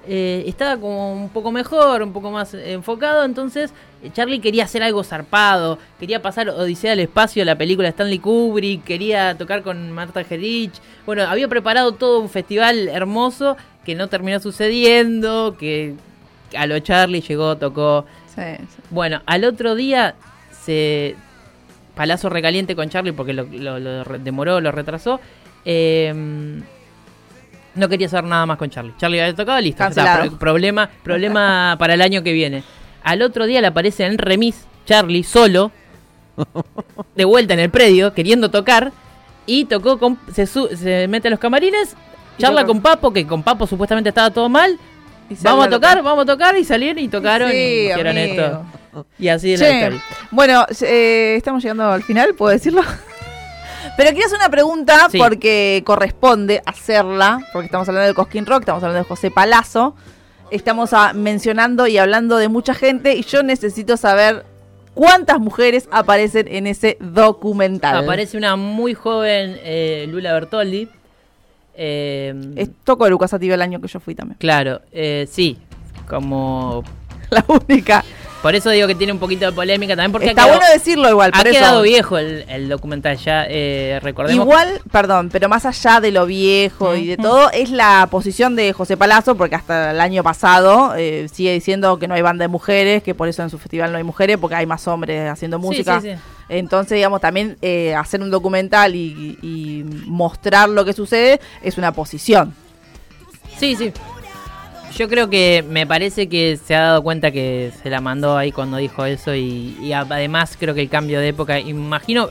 eh, 0.06 0.44
estaba 0.46 0.76
como 0.80 1.12
un 1.12 1.28
poco 1.28 1.52
mejor, 1.52 2.02
un 2.02 2.12
poco 2.12 2.30
más 2.30 2.54
enfocado, 2.54 3.24
entonces 3.24 3.72
eh, 4.02 4.10
Charlie 4.12 4.40
quería 4.40 4.64
hacer 4.64 4.82
algo 4.82 5.04
zarpado, 5.04 5.78
quería 5.98 6.22
pasar 6.22 6.48
Odisea 6.48 6.92
al 6.92 7.00
espacio, 7.00 7.44
la 7.44 7.56
película 7.56 7.86
de 7.86 7.90
Stanley 7.90 8.18
Kubrick, 8.18 8.84
quería 8.84 9.36
tocar 9.36 9.62
con 9.62 9.92
Marta 9.92 10.24
Gerich, 10.24 10.72
bueno, 11.06 11.22
había 11.24 11.48
preparado 11.48 11.92
todo 11.92 12.20
un 12.20 12.28
festival 12.30 12.88
hermoso 12.88 13.56
que 13.84 13.94
no 13.94 14.08
terminó 14.08 14.40
sucediendo, 14.40 15.56
que 15.58 15.94
a 16.56 16.66
lo 16.66 16.78
Charlie 16.80 17.20
llegó, 17.20 17.56
tocó, 17.56 18.06
Sí, 18.34 18.42
sí. 18.58 18.82
bueno, 18.90 19.20
al 19.26 19.44
otro 19.44 19.74
día 19.74 20.14
se 20.64 21.14
palazo 21.94 22.28
recaliente 22.30 22.74
con 22.76 22.88
Charlie 22.88 23.12
porque 23.12 23.32
lo, 23.34 23.44
lo- 23.44 24.04
demoró, 24.18 24.60
lo 24.60 24.72
retrasó. 24.72 25.20
eh, 25.64 26.14
no 27.74 27.88
quería 27.88 28.08
saber 28.08 28.24
nada 28.30 28.46
más 28.46 28.56
con 28.58 28.68
Charlie. 28.70 28.94
Charlie 28.98 29.20
había 29.20 29.34
tocado, 29.34 29.60
listo. 29.60 29.78
Cancelado. 29.78 30.28
pro- 30.28 30.38
problema, 30.38 30.90
problema 31.02 31.76
para 31.78 31.94
el 31.94 32.02
año 32.02 32.22
que 32.22 32.32
viene. 32.32 32.62
Al 33.02 33.22
otro 33.22 33.46
día 33.46 33.60
le 33.60 33.68
aparece 33.68 34.04
en 34.04 34.18
remis 34.18 34.66
Charlie 34.86 35.22
solo, 35.24 35.70
de 37.14 37.24
vuelta 37.24 37.54
en 37.54 37.60
el 37.60 37.70
predio, 37.70 38.12
queriendo 38.14 38.50
tocar. 38.50 38.92
Y 39.46 39.64
tocó 39.64 39.98
con. 39.98 40.18
Se, 40.32 40.46
su- 40.46 40.68
se 40.76 41.08
mete 41.08 41.28
a 41.28 41.30
los 41.30 41.40
camarines, 41.40 41.96
charla 42.38 42.64
con 42.64 42.80
Papo, 42.80 43.12
que 43.12 43.26
con 43.26 43.42
Papo 43.42 43.66
supuestamente 43.66 44.10
estaba 44.10 44.30
todo 44.30 44.48
mal. 44.48 44.78
Vamos 45.42 45.66
a 45.66 45.70
tocar, 45.70 46.02
vamos 46.02 46.22
a 46.24 46.26
tocar 46.26 46.56
y 46.58 46.64
salieron 46.64 46.98
y 47.02 47.08
tocaron 47.08 47.50
y 47.52 47.54
hicieron 47.90 48.16
amigo. 48.18 48.42
esto. 48.42 49.06
Y 49.18 49.28
así 49.28 49.52
es 49.54 49.60
la 49.60 49.70
historia. 49.72 50.02
bueno, 50.32 50.66
eh, 50.82 51.34
estamos 51.36 51.62
llegando 51.62 51.90
al 51.90 52.02
final, 52.02 52.34
¿puedo 52.34 52.50
decirlo? 52.52 52.82
Pero 53.96 54.10
quería 54.10 54.26
hacer 54.26 54.38
una 54.38 54.48
pregunta 54.50 55.08
Sí. 55.10 55.18
porque 55.18 55.82
corresponde 55.84 56.62
hacerla, 56.64 57.40
porque 57.52 57.66
estamos 57.66 57.88
hablando 57.88 58.08
de 58.08 58.14
Cosquín 58.14 58.46
Rock, 58.46 58.60
estamos 58.60 58.82
hablando 58.82 59.02
de 59.04 59.08
José 59.08 59.30
Palazzo, 59.30 59.94
estamos 60.50 60.90
mencionando 61.14 61.86
y 61.86 61.98
hablando 61.98 62.36
de 62.36 62.48
mucha 62.48 62.74
gente 62.74 63.14
y 63.16 63.22
yo 63.22 63.42
necesito 63.42 63.96
saber 63.96 64.44
cuántas 64.94 65.38
mujeres 65.38 65.88
aparecen 65.92 66.48
en 66.48 66.66
ese 66.66 66.96
documental. 67.00 67.96
Aparece 68.04 68.36
una 68.36 68.56
muy 68.56 68.94
joven 68.94 69.58
eh, 69.62 70.06
Lula 70.08 70.32
Bertoldi. 70.32 70.88
Eh, 71.74 72.34
Es 72.56 72.70
Toco 72.84 73.08
Lucas 73.08 73.32
Ativa 73.32 73.54
el 73.54 73.62
año 73.62 73.80
que 73.80 73.88
yo 73.88 74.00
fui 74.00 74.14
también. 74.14 74.36
Claro, 74.38 74.80
eh, 74.92 75.26
sí. 75.30 75.58
Como. 76.08 76.82
La 77.36 77.44
única. 77.48 78.04
Por 78.42 78.54
eso 78.54 78.70
digo 78.70 78.86
que 78.88 78.94
tiene 78.94 79.12
un 79.12 79.18
poquito 79.18 79.44
de 79.44 79.52
polémica 79.52 79.94
también. 79.94 80.12
Porque 80.12 80.28
Está 80.30 80.44
ha 80.44 80.44
quedado, 80.46 80.60
bueno 80.60 80.72
decirlo 80.72 81.10
igual, 81.10 81.30
ha 81.34 81.36
por 81.36 81.46
eso. 81.48 81.58
quedado 81.58 81.82
viejo 81.82 82.16
el, 82.16 82.46
el 82.48 82.70
documental 82.70 83.18
ya. 83.18 83.44
Eh, 83.46 84.00
recordemos. 84.02 84.46
Igual, 84.46 84.80
perdón, 84.90 85.28
pero 85.30 85.50
más 85.50 85.66
allá 85.66 86.00
de 86.00 86.10
lo 86.10 86.24
viejo 86.24 86.96
y 86.96 87.06
de 87.06 87.18
todo, 87.18 87.50
es 87.50 87.68
la 87.68 88.08
posición 88.10 88.56
de 88.56 88.72
José 88.72 88.96
Palazzo, 88.96 89.34
porque 89.34 89.56
hasta 89.56 89.90
el 89.90 90.00
año 90.00 90.22
pasado 90.22 90.94
eh, 90.96 91.28
sigue 91.30 91.52
diciendo 91.52 91.98
que 91.98 92.08
no 92.08 92.14
hay 92.14 92.22
banda 92.22 92.44
de 92.44 92.48
mujeres, 92.48 93.02
que 93.02 93.14
por 93.14 93.28
eso 93.28 93.42
en 93.42 93.50
su 93.50 93.58
festival 93.58 93.92
no 93.92 93.98
hay 93.98 94.04
mujeres, 94.04 94.38
porque 94.38 94.54
hay 94.56 94.64
más 94.64 94.88
hombres 94.88 95.28
haciendo 95.30 95.58
Sí, 95.58 95.62
música. 95.62 96.00
sí, 96.00 96.12
sí. 96.12 96.18
Entonces, 96.48 96.96
digamos, 96.96 97.20
también 97.20 97.58
eh, 97.60 97.94
hacer 97.94 98.22
un 98.22 98.30
documental 98.30 98.94
y, 98.96 99.38
y 99.42 99.84
mostrar 100.06 100.70
lo 100.70 100.86
que 100.86 100.94
sucede 100.94 101.40
es 101.62 101.76
una 101.76 101.92
posición. 101.92 102.54
Sí, 103.58 103.76
sí. 103.76 103.92
Yo 104.96 105.08
creo 105.08 105.30
que 105.30 105.64
me 105.68 105.86
parece 105.86 106.28
que 106.28 106.58
se 106.62 106.74
ha 106.74 106.80
dado 106.82 107.02
cuenta 107.02 107.30
que 107.30 107.72
se 107.82 107.88
la 107.90 108.00
mandó 108.00 108.36
ahí 108.36 108.52
cuando 108.52 108.76
dijo 108.76 109.04
eso 109.04 109.34
y, 109.34 109.76
y 109.80 109.92
además 109.92 110.56
creo 110.58 110.74
que 110.74 110.82
el 110.82 110.88
cambio 110.90 111.20
de 111.20 111.28
época, 111.28 111.58
imagino, 111.60 112.28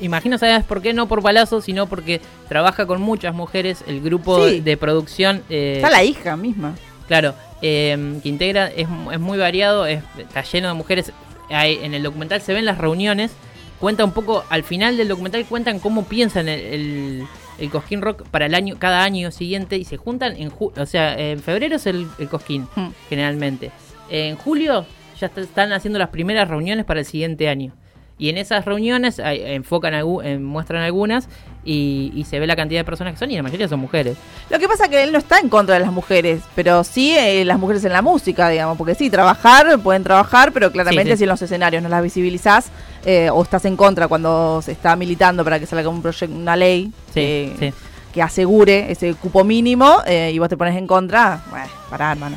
imagino, 0.00 0.38
¿sabes 0.38 0.64
por 0.64 0.80
qué? 0.82 0.92
No 0.94 1.06
por 1.06 1.22
balazo, 1.22 1.60
sino 1.60 1.86
porque 1.86 2.20
trabaja 2.48 2.86
con 2.86 3.00
muchas 3.00 3.34
mujeres. 3.34 3.84
El 3.86 4.00
grupo 4.00 4.48
Sí. 4.48 4.60
de 4.60 4.76
producción. 4.76 5.42
eh, 5.50 5.74
Está 5.76 5.90
la 5.90 6.02
hija 6.02 6.36
misma. 6.36 6.74
Claro, 7.06 7.34
eh, 7.62 8.18
que 8.22 8.28
integra, 8.28 8.68
es, 8.68 8.88
es 9.12 9.20
muy 9.20 9.38
variado, 9.38 9.86
es- 9.86 10.02
está 10.18 10.42
lleno 10.42 10.68
de 10.68 10.74
mujeres. 10.74 11.12
Hay- 11.50 11.78
en 11.82 11.94
el 11.94 12.02
documental 12.02 12.40
se 12.40 12.52
ven 12.54 12.64
las 12.64 12.78
reuniones, 12.78 13.32
cuenta 13.80 14.04
un 14.04 14.12
poco, 14.12 14.44
al 14.50 14.64
final 14.64 14.96
del 14.96 15.08
documental 15.08 15.44
cuentan 15.46 15.78
cómo 15.78 16.04
piensan 16.04 16.48
el, 16.48 16.60
el, 16.60 17.24
el 17.58 17.70
Cosquín 17.70 18.00
Rock 18.02 18.22
para 18.28 18.46
el 18.46 18.54
año, 18.54 18.76
cada 18.78 19.02
año 19.02 19.30
siguiente 19.30 19.76
y 19.76 19.84
se 19.84 19.96
juntan 19.96 20.36
en 20.36 20.50
ju- 20.50 20.72
o 20.80 20.86
sea, 20.86 21.18
en 21.18 21.40
febrero 21.40 21.76
es 21.76 21.86
el, 21.86 22.06
el 22.18 22.28
Cosquín, 22.28 22.66
Hmm. 22.76 22.88
generalmente. 23.08 23.70
En 24.10 24.36
julio 24.36 24.86
ya 25.20 25.26
está- 25.26 25.40
están 25.40 25.72
haciendo 25.72 25.98
las 25.98 26.08
primeras 26.10 26.48
reuniones 26.48 26.84
para 26.84 27.00
el 27.00 27.06
siguiente 27.06 27.48
año. 27.48 27.72
Y 28.18 28.28
en 28.30 28.38
esas 28.38 28.64
reuniones 28.64 29.20
hay- 29.20 29.42
enfocan, 29.44 29.94
algu- 29.94 30.22
eh, 30.24 30.38
muestran 30.38 30.82
algunas 30.82 31.28
y, 31.64 32.10
y 32.16 32.24
se 32.24 32.40
ve 32.40 32.46
la 32.48 32.56
cantidad 32.56 32.80
de 32.80 32.84
personas 32.84 33.12
que 33.12 33.18
son 33.20 33.30
y 33.30 33.36
la 33.36 33.42
mayoría 33.42 33.68
son 33.68 33.78
mujeres. 33.80 34.16
Lo 34.50 34.58
que 34.58 34.66
pasa 34.66 34.84
es 34.84 34.90
que 34.90 35.02
él 35.04 35.12
no 35.12 35.18
está 35.18 35.38
en 35.38 35.48
contra 35.48 35.74
de 35.74 35.80
las 35.80 35.92
mujeres, 35.92 36.40
pero 36.56 36.82
sí 36.82 37.14
eh, 37.16 37.44
las 37.44 37.58
mujeres 37.58 37.84
en 37.84 37.92
la 37.92 38.02
música, 38.02 38.48
digamos, 38.48 38.76
porque 38.76 38.94
sí, 38.96 39.08
trabajar, 39.10 39.78
pueden 39.80 40.02
trabajar, 40.02 40.50
pero 40.52 40.72
claramente 40.72 41.10
Sí, 41.12 41.16
sí. 41.16 41.18
si 41.18 41.24
en 41.24 41.28
los 41.30 41.42
escenarios 41.42 41.82
no 41.82 41.88
las 41.88 42.02
visibilizás 42.02 42.70
eh, 43.04 43.30
o 43.30 43.42
estás 43.42 43.64
en 43.66 43.76
contra 43.76 44.08
cuando 44.08 44.60
se 44.62 44.72
está 44.72 44.96
militando 44.96 45.44
para 45.44 45.60
que 45.60 45.66
salga 45.66 45.88
un 45.88 46.02
proyecto, 46.02 46.34
una 46.34 46.56
ley 46.56 46.90
Sí, 47.08 47.14
que, 47.14 47.54
sí. 47.60 47.72
que 48.14 48.22
asegure 48.22 48.90
ese 48.90 49.14
cupo 49.14 49.44
mínimo 49.44 49.98
eh, 50.06 50.32
y 50.34 50.38
vos 50.40 50.48
te 50.48 50.56
pones 50.56 50.76
en 50.76 50.86
contra, 50.86 51.42
bueno, 51.50 51.66
pará, 51.90 52.12
hermano. 52.12 52.36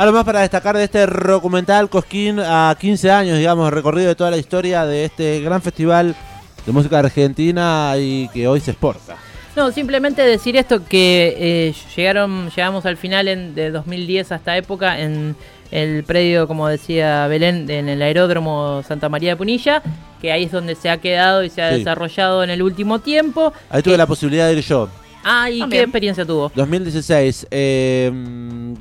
Algo 0.00 0.14
más 0.14 0.24
para 0.24 0.40
destacar 0.40 0.78
de 0.78 0.84
este 0.84 1.06
documental 1.06 1.90
Cosquín 1.90 2.40
a 2.40 2.74
15 2.80 3.10
años, 3.10 3.36
digamos, 3.36 3.70
recorrido 3.70 4.08
de 4.08 4.14
toda 4.14 4.30
la 4.30 4.38
historia 4.38 4.86
de 4.86 5.04
este 5.04 5.42
gran 5.42 5.60
festival 5.60 6.16
de 6.64 6.72
música 6.72 7.00
argentina 7.00 7.92
y 7.98 8.26
que 8.32 8.48
hoy 8.48 8.60
se 8.60 8.70
exporta. 8.70 9.16
No, 9.54 9.70
simplemente 9.70 10.22
decir 10.22 10.56
esto 10.56 10.82
que 10.86 11.34
eh, 11.36 11.74
llegaron, 11.94 12.48
llegamos 12.48 12.86
al 12.86 12.96
final 12.96 13.28
en, 13.28 13.54
de 13.54 13.70
2010 13.72 14.32
a 14.32 14.36
esta 14.36 14.56
época 14.56 14.98
en 15.00 15.36
el 15.70 16.02
predio, 16.04 16.48
como 16.48 16.66
decía 16.66 17.26
Belén, 17.26 17.68
en 17.70 17.90
el 17.90 18.00
aeródromo 18.00 18.82
Santa 18.88 19.10
María 19.10 19.32
de 19.32 19.36
Punilla, 19.36 19.82
que 20.22 20.32
ahí 20.32 20.44
es 20.44 20.52
donde 20.52 20.76
se 20.76 20.88
ha 20.88 20.96
quedado 20.96 21.44
y 21.44 21.50
se 21.50 21.60
ha 21.60 21.72
Sí. 21.72 21.78
desarrollado 21.80 22.42
en 22.42 22.48
el 22.48 22.62
último 22.62 23.00
tiempo. 23.00 23.52
Ahí 23.68 23.82
tuve 23.82 23.92
Que- 23.94 23.98
la 23.98 24.06
posibilidad 24.06 24.46
de 24.46 24.54
ir 24.54 24.64
yo. 24.64 24.88
Ah, 25.24 25.50
¿y 25.50 25.60
qué 25.68 25.82
experiencia 25.82 26.24
tuvo? 26.24 26.50
2016. 26.54 27.46
eh, 27.50 28.10
mm, 28.10 28.74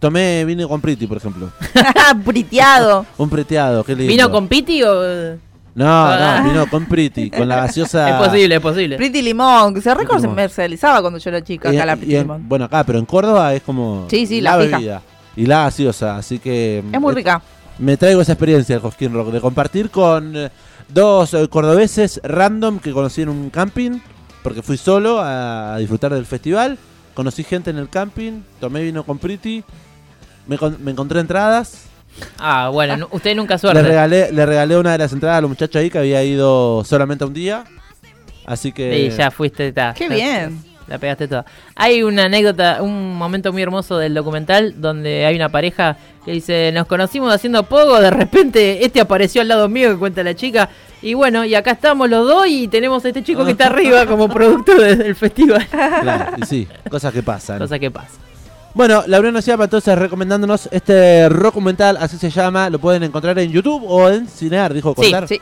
tomé 0.00 0.44
vino 0.44 0.68
con 0.68 0.80
Priti, 0.80 1.06
por 1.06 1.16
ejemplo. 1.18 1.50
Briteado. 2.24 3.06
Un 3.18 3.28
preteado, 3.30 3.84
qué 3.84 3.94
lindo. 3.94 4.10
¿Vino 4.12 4.30
con 4.30 4.48
Piti 4.48 4.82
o...? 4.82 5.36
No, 5.74 5.84
Ah. 5.86 6.40
no, 6.42 6.48
vino 6.50 6.66
con 6.70 6.86
Priti, 6.86 7.30
con 7.30 7.46
la 7.48 7.56
gaseosa. 7.56 8.08
Es 8.22 8.28
posible, 8.28 8.54
es 8.54 8.60
posible. 8.62 8.96
Pretty 8.96 9.20
Limón, 9.20 9.74
que 9.74 9.82
se 9.82 9.94
Pretty 9.94 10.10
Limón. 10.14 10.30
comercializaba 10.30 11.00
cuando 11.02 11.18
yo 11.18 11.28
era 11.30 11.42
chica, 11.44 11.72
Y- 11.72 11.76
acá 11.76 11.84
la 11.86 11.96
Pretty 11.96 12.14
en- 12.16 12.22
Limón. 12.22 12.48
bueno, 12.48 12.64
acá, 12.64 12.82
pero 12.84 12.98
en 12.98 13.04
Córdoba 13.04 13.52
es 13.54 13.62
como 13.62 14.06
Sí, 14.08 14.26
sí, 14.26 14.40
la 14.40 14.56
la 14.56 14.64
fija. 14.64 14.76
bebida 14.78 15.02
y 15.36 15.44
la 15.46 15.64
gaseosa, 15.64 16.16
así 16.16 16.38
que 16.38 16.82
Es 16.92 17.00
muy 17.00 17.14
rica. 17.14 17.42
Me 17.78 17.98
traigo 17.98 18.22
esa 18.22 18.32
experiencia 18.32 18.74
del 18.76 18.80
Cosquín 18.82 19.12
Rock, 19.12 19.28
de 19.32 19.40
compartir 19.42 19.90
con 19.90 20.34
eh, 20.34 20.48
dos 20.88 21.34
eh, 21.34 21.46
cordobeses 21.48 22.22
random 22.24 22.78
que 22.78 22.90
conocí 22.92 23.20
en 23.20 23.28
un 23.28 23.50
camping, 23.50 23.98
porque 24.42 24.62
fui 24.62 24.78
solo 24.78 25.20
a, 25.20 25.74
a 25.74 25.78
disfrutar 25.78 26.14
del 26.14 26.24
festival. 26.24 26.78
Conocí 27.16 27.42
gente 27.42 27.70
en 27.70 27.78
el 27.78 27.88
camping, 27.88 28.42
tomé 28.60 28.82
vino 28.84 29.02
con 29.02 29.18
Priti, 29.18 29.64
me, 30.46 30.56
con- 30.58 30.76
me 30.84 30.92
encontré 30.92 31.18
entradas. 31.18 31.86
Ah, 32.38 32.68
bueno, 32.72 33.08
usted 33.12 33.34
nunca 33.34 33.54
Le 33.54 33.58
suerte. 33.58 33.82
regalé, 33.82 34.30
le 34.30 34.46
regalé 34.46 34.76
una 34.76 34.92
de 34.92 34.98
las 34.98 35.12
entradas 35.12 35.38
a 35.38 35.40
los 35.40 35.48
muchachos 35.50 35.76
ahí 35.80 35.90
que 35.90 35.98
había 35.98 36.22
ido 36.22 36.84
solamente 36.84 37.24
un 37.24 37.32
día. 37.34 37.64
Así 38.44 38.70
que. 38.70 39.10
Sí, 39.10 39.16
ya 39.16 39.30
fuiste. 39.32 39.72
ta, 39.72 39.92
Qué 39.96 40.06
ta- 40.08 40.14
bien. 40.14 40.62
La 40.88 40.98
pegaste 40.98 41.26
toda. 41.26 41.44
Hay 41.74 42.02
una 42.02 42.24
anécdota, 42.24 42.78
un 42.82 43.14
momento 43.16 43.52
muy 43.52 43.62
hermoso 43.62 43.98
del 43.98 44.14
documental 44.14 44.80
donde 44.80 45.26
hay 45.26 45.34
una 45.34 45.48
pareja 45.48 45.96
que 46.24 46.32
dice, 46.32 46.70
nos 46.72 46.86
conocimos 46.86 47.32
haciendo 47.34 47.62
poco, 47.64 48.00
de 48.00 48.10
repente 48.10 48.84
este 48.84 49.00
apareció 49.00 49.42
al 49.42 49.48
lado 49.48 49.68
mío 49.68 49.90
que 49.90 49.98
cuenta 49.98 50.22
la 50.22 50.34
chica. 50.34 50.68
Y 51.02 51.14
bueno, 51.14 51.44
y 51.44 51.54
acá 51.54 51.72
estamos 51.72 52.08
los 52.08 52.26
dos 52.26 52.46
y 52.48 52.68
tenemos 52.68 53.04
a 53.04 53.08
este 53.08 53.22
chico 53.24 53.44
que 53.44 53.52
está 53.52 53.66
arriba 53.68 54.06
como 54.06 54.28
productor 54.28 54.80
de- 54.80 54.96
del 54.96 55.14
festival. 55.16 55.66
Claro, 55.68 56.36
y 56.40 56.46
sí, 56.46 56.68
cosas 56.90 57.12
que 57.12 57.22
pasan. 57.22 57.58
Cosa 57.58 57.78
que 57.78 57.90
pasa. 57.90 58.12
Bueno, 58.74 59.04
Laureano 59.06 59.40
Ciapa 59.40 59.64
entonces 59.64 59.96
recomendándonos 59.98 60.68
este 60.70 61.28
documental, 61.30 61.96
así 61.98 62.18
se 62.18 62.28
llama, 62.30 62.68
lo 62.70 62.78
pueden 62.78 63.02
encontrar 63.04 63.38
en 63.38 63.50
YouTube 63.50 63.82
o 63.88 64.08
en 64.10 64.28
Cinear, 64.28 64.74
dijo 64.74 64.90
Sí, 64.90 65.02
contar. 65.02 65.26
Sí. 65.26 65.40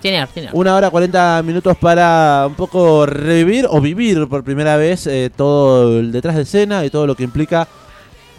Tiene, 0.00 0.26
tiene. 0.28 0.48
Una 0.52 0.74
hora 0.74 0.90
40 0.90 1.42
minutos 1.44 1.76
para 1.76 2.44
un 2.48 2.54
poco 2.54 3.06
revivir 3.06 3.66
o 3.68 3.80
vivir 3.80 4.26
por 4.28 4.42
primera 4.44 4.76
vez 4.76 5.06
eh, 5.06 5.30
todo 5.34 5.98
el 5.98 6.10
detrás 6.12 6.36
de 6.36 6.42
escena 6.42 6.84
y 6.84 6.90
todo 6.90 7.06
lo 7.06 7.14
que 7.14 7.24
implica 7.24 7.68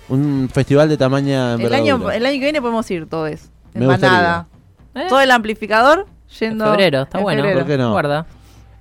un 0.10 0.50
festival 0.52 0.90
de 0.90 0.98
tamaña 0.98 1.54
El 1.54 1.74
año, 1.74 2.12
el 2.12 2.26
año 2.26 2.34
que 2.34 2.46
viene 2.46 2.62
podemos 2.62 2.90
ir 2.92 3.08
todos. 3.08 3.50
Me 3.74 3.82
En 3.82 3.88
manada. 3.88 4.48
¿Eh? 4.96 5.06
Todo 5.08 5.22
el 5.22 5.32
amplificador 5.32 6.00
En 6.32 6.38
yendo. 6.38 6.66
febrero, 6.66 7.04
está 7.04 7.20
en 7.20 7.24
bueno. 7.24 7.42
febrero. 7.44 7.60
¿Por 7.60 7.68
qué 7.68 7.78
no? 7.78 7.92
Guarda. 7.92 8.26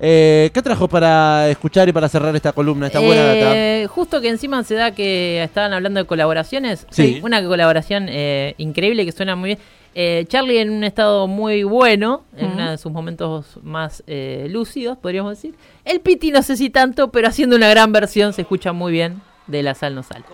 Eh, 0.03 0.51
¿Qué 0.55 0.63
trajo 0.63 0.89
para 0.89 1.49
escuchar 1.51 1.87
y 1.89 1.93
para 1.93 2.09
cerrar 2.09 2.35
esta 2.35 2.53
columna, 2.53 2.87
esta 2.87 3.01
buena 3.01 3.23
data? 3.23 3.55
Eh, 3.55 3.87
justo 3.87 4.21
que 4.23 4.31
encima 4.31 4.65
se 4.65 4.75
da 4.75 4.93
que 4.93 5.43
estaban 5.43 5.75
hablando 5.75 6.01
de 6.01 6.07
colaboraciones. 6.07 6.87
Sí. 6.91 7.21
Una 7.23 7.45
colaboración 7.45 8.07
eh, 8.09 8.55
increíble 8.57 9.05
que 9.05 9.13
suena 9.13 9.37
muy 9.37 9.49
bien. 9.49 9.59
Eh, 9.95 10.25
Charlie 10.29 10.59
en 10.61 10.71
un 10.71 10.85
estado 10.85 11.27
muy 11.27 11.65
bueno, 11.65 12.23
en 12.37 12.53
uno 12.53 12.71
de 12.71 12.79
sus 12.79 12.93
momentos 12.93 13.59
más 13.63 14.03
eh, 14.07 14.47
lúcidos, 14.49 14.97
podríamos 14.99 15.33
decir. 15.33 15.55
El 15.85 16.01
Piti 16.01 16.31
no 16.31 16.43
sé 16.43 16.57
si 16.57 16.71
tanto, 16.71 17.11
pero 17.11 17.27
haciendo 17.29 17.57
una 17.57 17.69
gran 17.69 17.91
versión 17.93 18.33
se 18.33 18.43
escucha 18.43 18.73
muy 18.73 18.93
bien 18.93 19.21
de 19.49 19.63
La 19.65 19.75
Sal 19.75 19.95
No 19.97 20.03
Sal. 20.05 20.25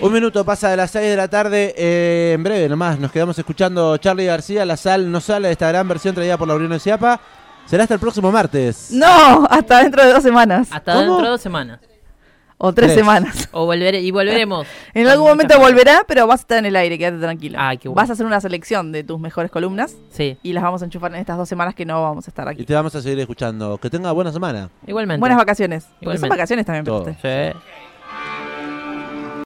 Un 0.00 0.12
minuto 0.12 0.44
pasa 0.44 0.70
de 0.70 0.76
las 0.76 0.90
6 0.92 1.04
de 1.10 1.16
la 1.16 1.28
tarde. 1.28 1.74
eh, 1.76 2.32
en 2.34 2.42
breve 2.42 2.68
nomás 2.68 2.98
nos 2.98 3.12
quedamos 3.12 3.38
escuchando 3.38 3.96
Charlie 3.98 4.24
García, 4.26 4.64
La 4.64 4.76
Sal 4.76 5.10
no 5.10 5.20
sale 5.20 5.48
de 5.48 5.52
esta 5.52 5.68
gran 5.68 5.86
versión 5.88 6.14
traída 6.14 6.38
por 6.38 6.48
Laureano 6.48 6.78
Ciapa. 6.78 7.20
Será 7.66 7.82
hasta 7.84 7.94
el 7.94 8.00
próximo 8.00 8.32
martes. 8.32 8.88
No, 8.92 9.46
hasta 9.50 9.82
dentro 9.82 10.04
de 10.04 10.12
dos 10.12 10.22
semanas. 10.22 10.68
Hasta 10.70 10.92
¿Cómo? 10.94 11.04
dentro 11.06 11.24
de 11.24 11.30
dos 11.30 11.40
semanas. 11.40 11.80
O 12.64 12.72
tres, 12.72 12.92
Tres. 12.92 13.00
semanas. 13.00 13.48
O 13.50 13.66
volveré, 13.66 14.00
y 14.00 14.12
volveremos. 14.12 14.66
En 14.94 15.08
algún 15.08 15.26
momento 15.26 15.58
volverá, 15.58 16.02
pero 16.06 16.28
vas 16.28 16.40
a 16.40 16.42
estar 16.42 16.58
en 16.58 16.66
el 16.66 16.76
aire, 16.76 16.96
quédate 16.96 17.18
tranquilo. 17.18 17.58
Ay, 17.60 17.78
qué 17.78 17.88
bueno. 17.88 18.00
Vas 18.00 18.10
a 18.10 18.12
hacer 18.12 18.24
una 18.24 18.40
selección 18.40 18.92
de 18.92 19.02
tus 19.02 19.18
mejores 19.18 19.50
columnas 19.50 19.96
Sí, 20.12 20.36
y 20.44 20.52
las 20.52 20.62
vamos 20.62 20.80
a 20.82 20.84
enchufar 20.84 21.12
en 21.12 21.18
estas 21.20 21.36
dos 21.36 21.48
semanas 21.48 21.74
que 21.74 21.84
no 21.84 22.00
vamos 22.00 22.28
a 22.28 22.30
estar 22.30 22.46
Y 22.46 22.50
aquí. 22.50 22.64
te 22.64 22.72
vamos 22.74 22.94
a 22.94 23.02
seguir 23.02 23.18
escuchando. 23.18 23.78
Que 23.78 23.90
tenga 23.90 24.12
buena 24.12 24.30
semana. 24.32 24.70
igualmente. 24.86 25.18
Buenas 25.18 25.38
vacaciones. 25.38 25.84
Porque 25.84 25.96
son 25.98 26.02
Igualmente. 26.26 26.28
vacaciones 26.28 26.66
también 26.66 26.88
usted. 26.94 27.52
Sí. 27.52 27.58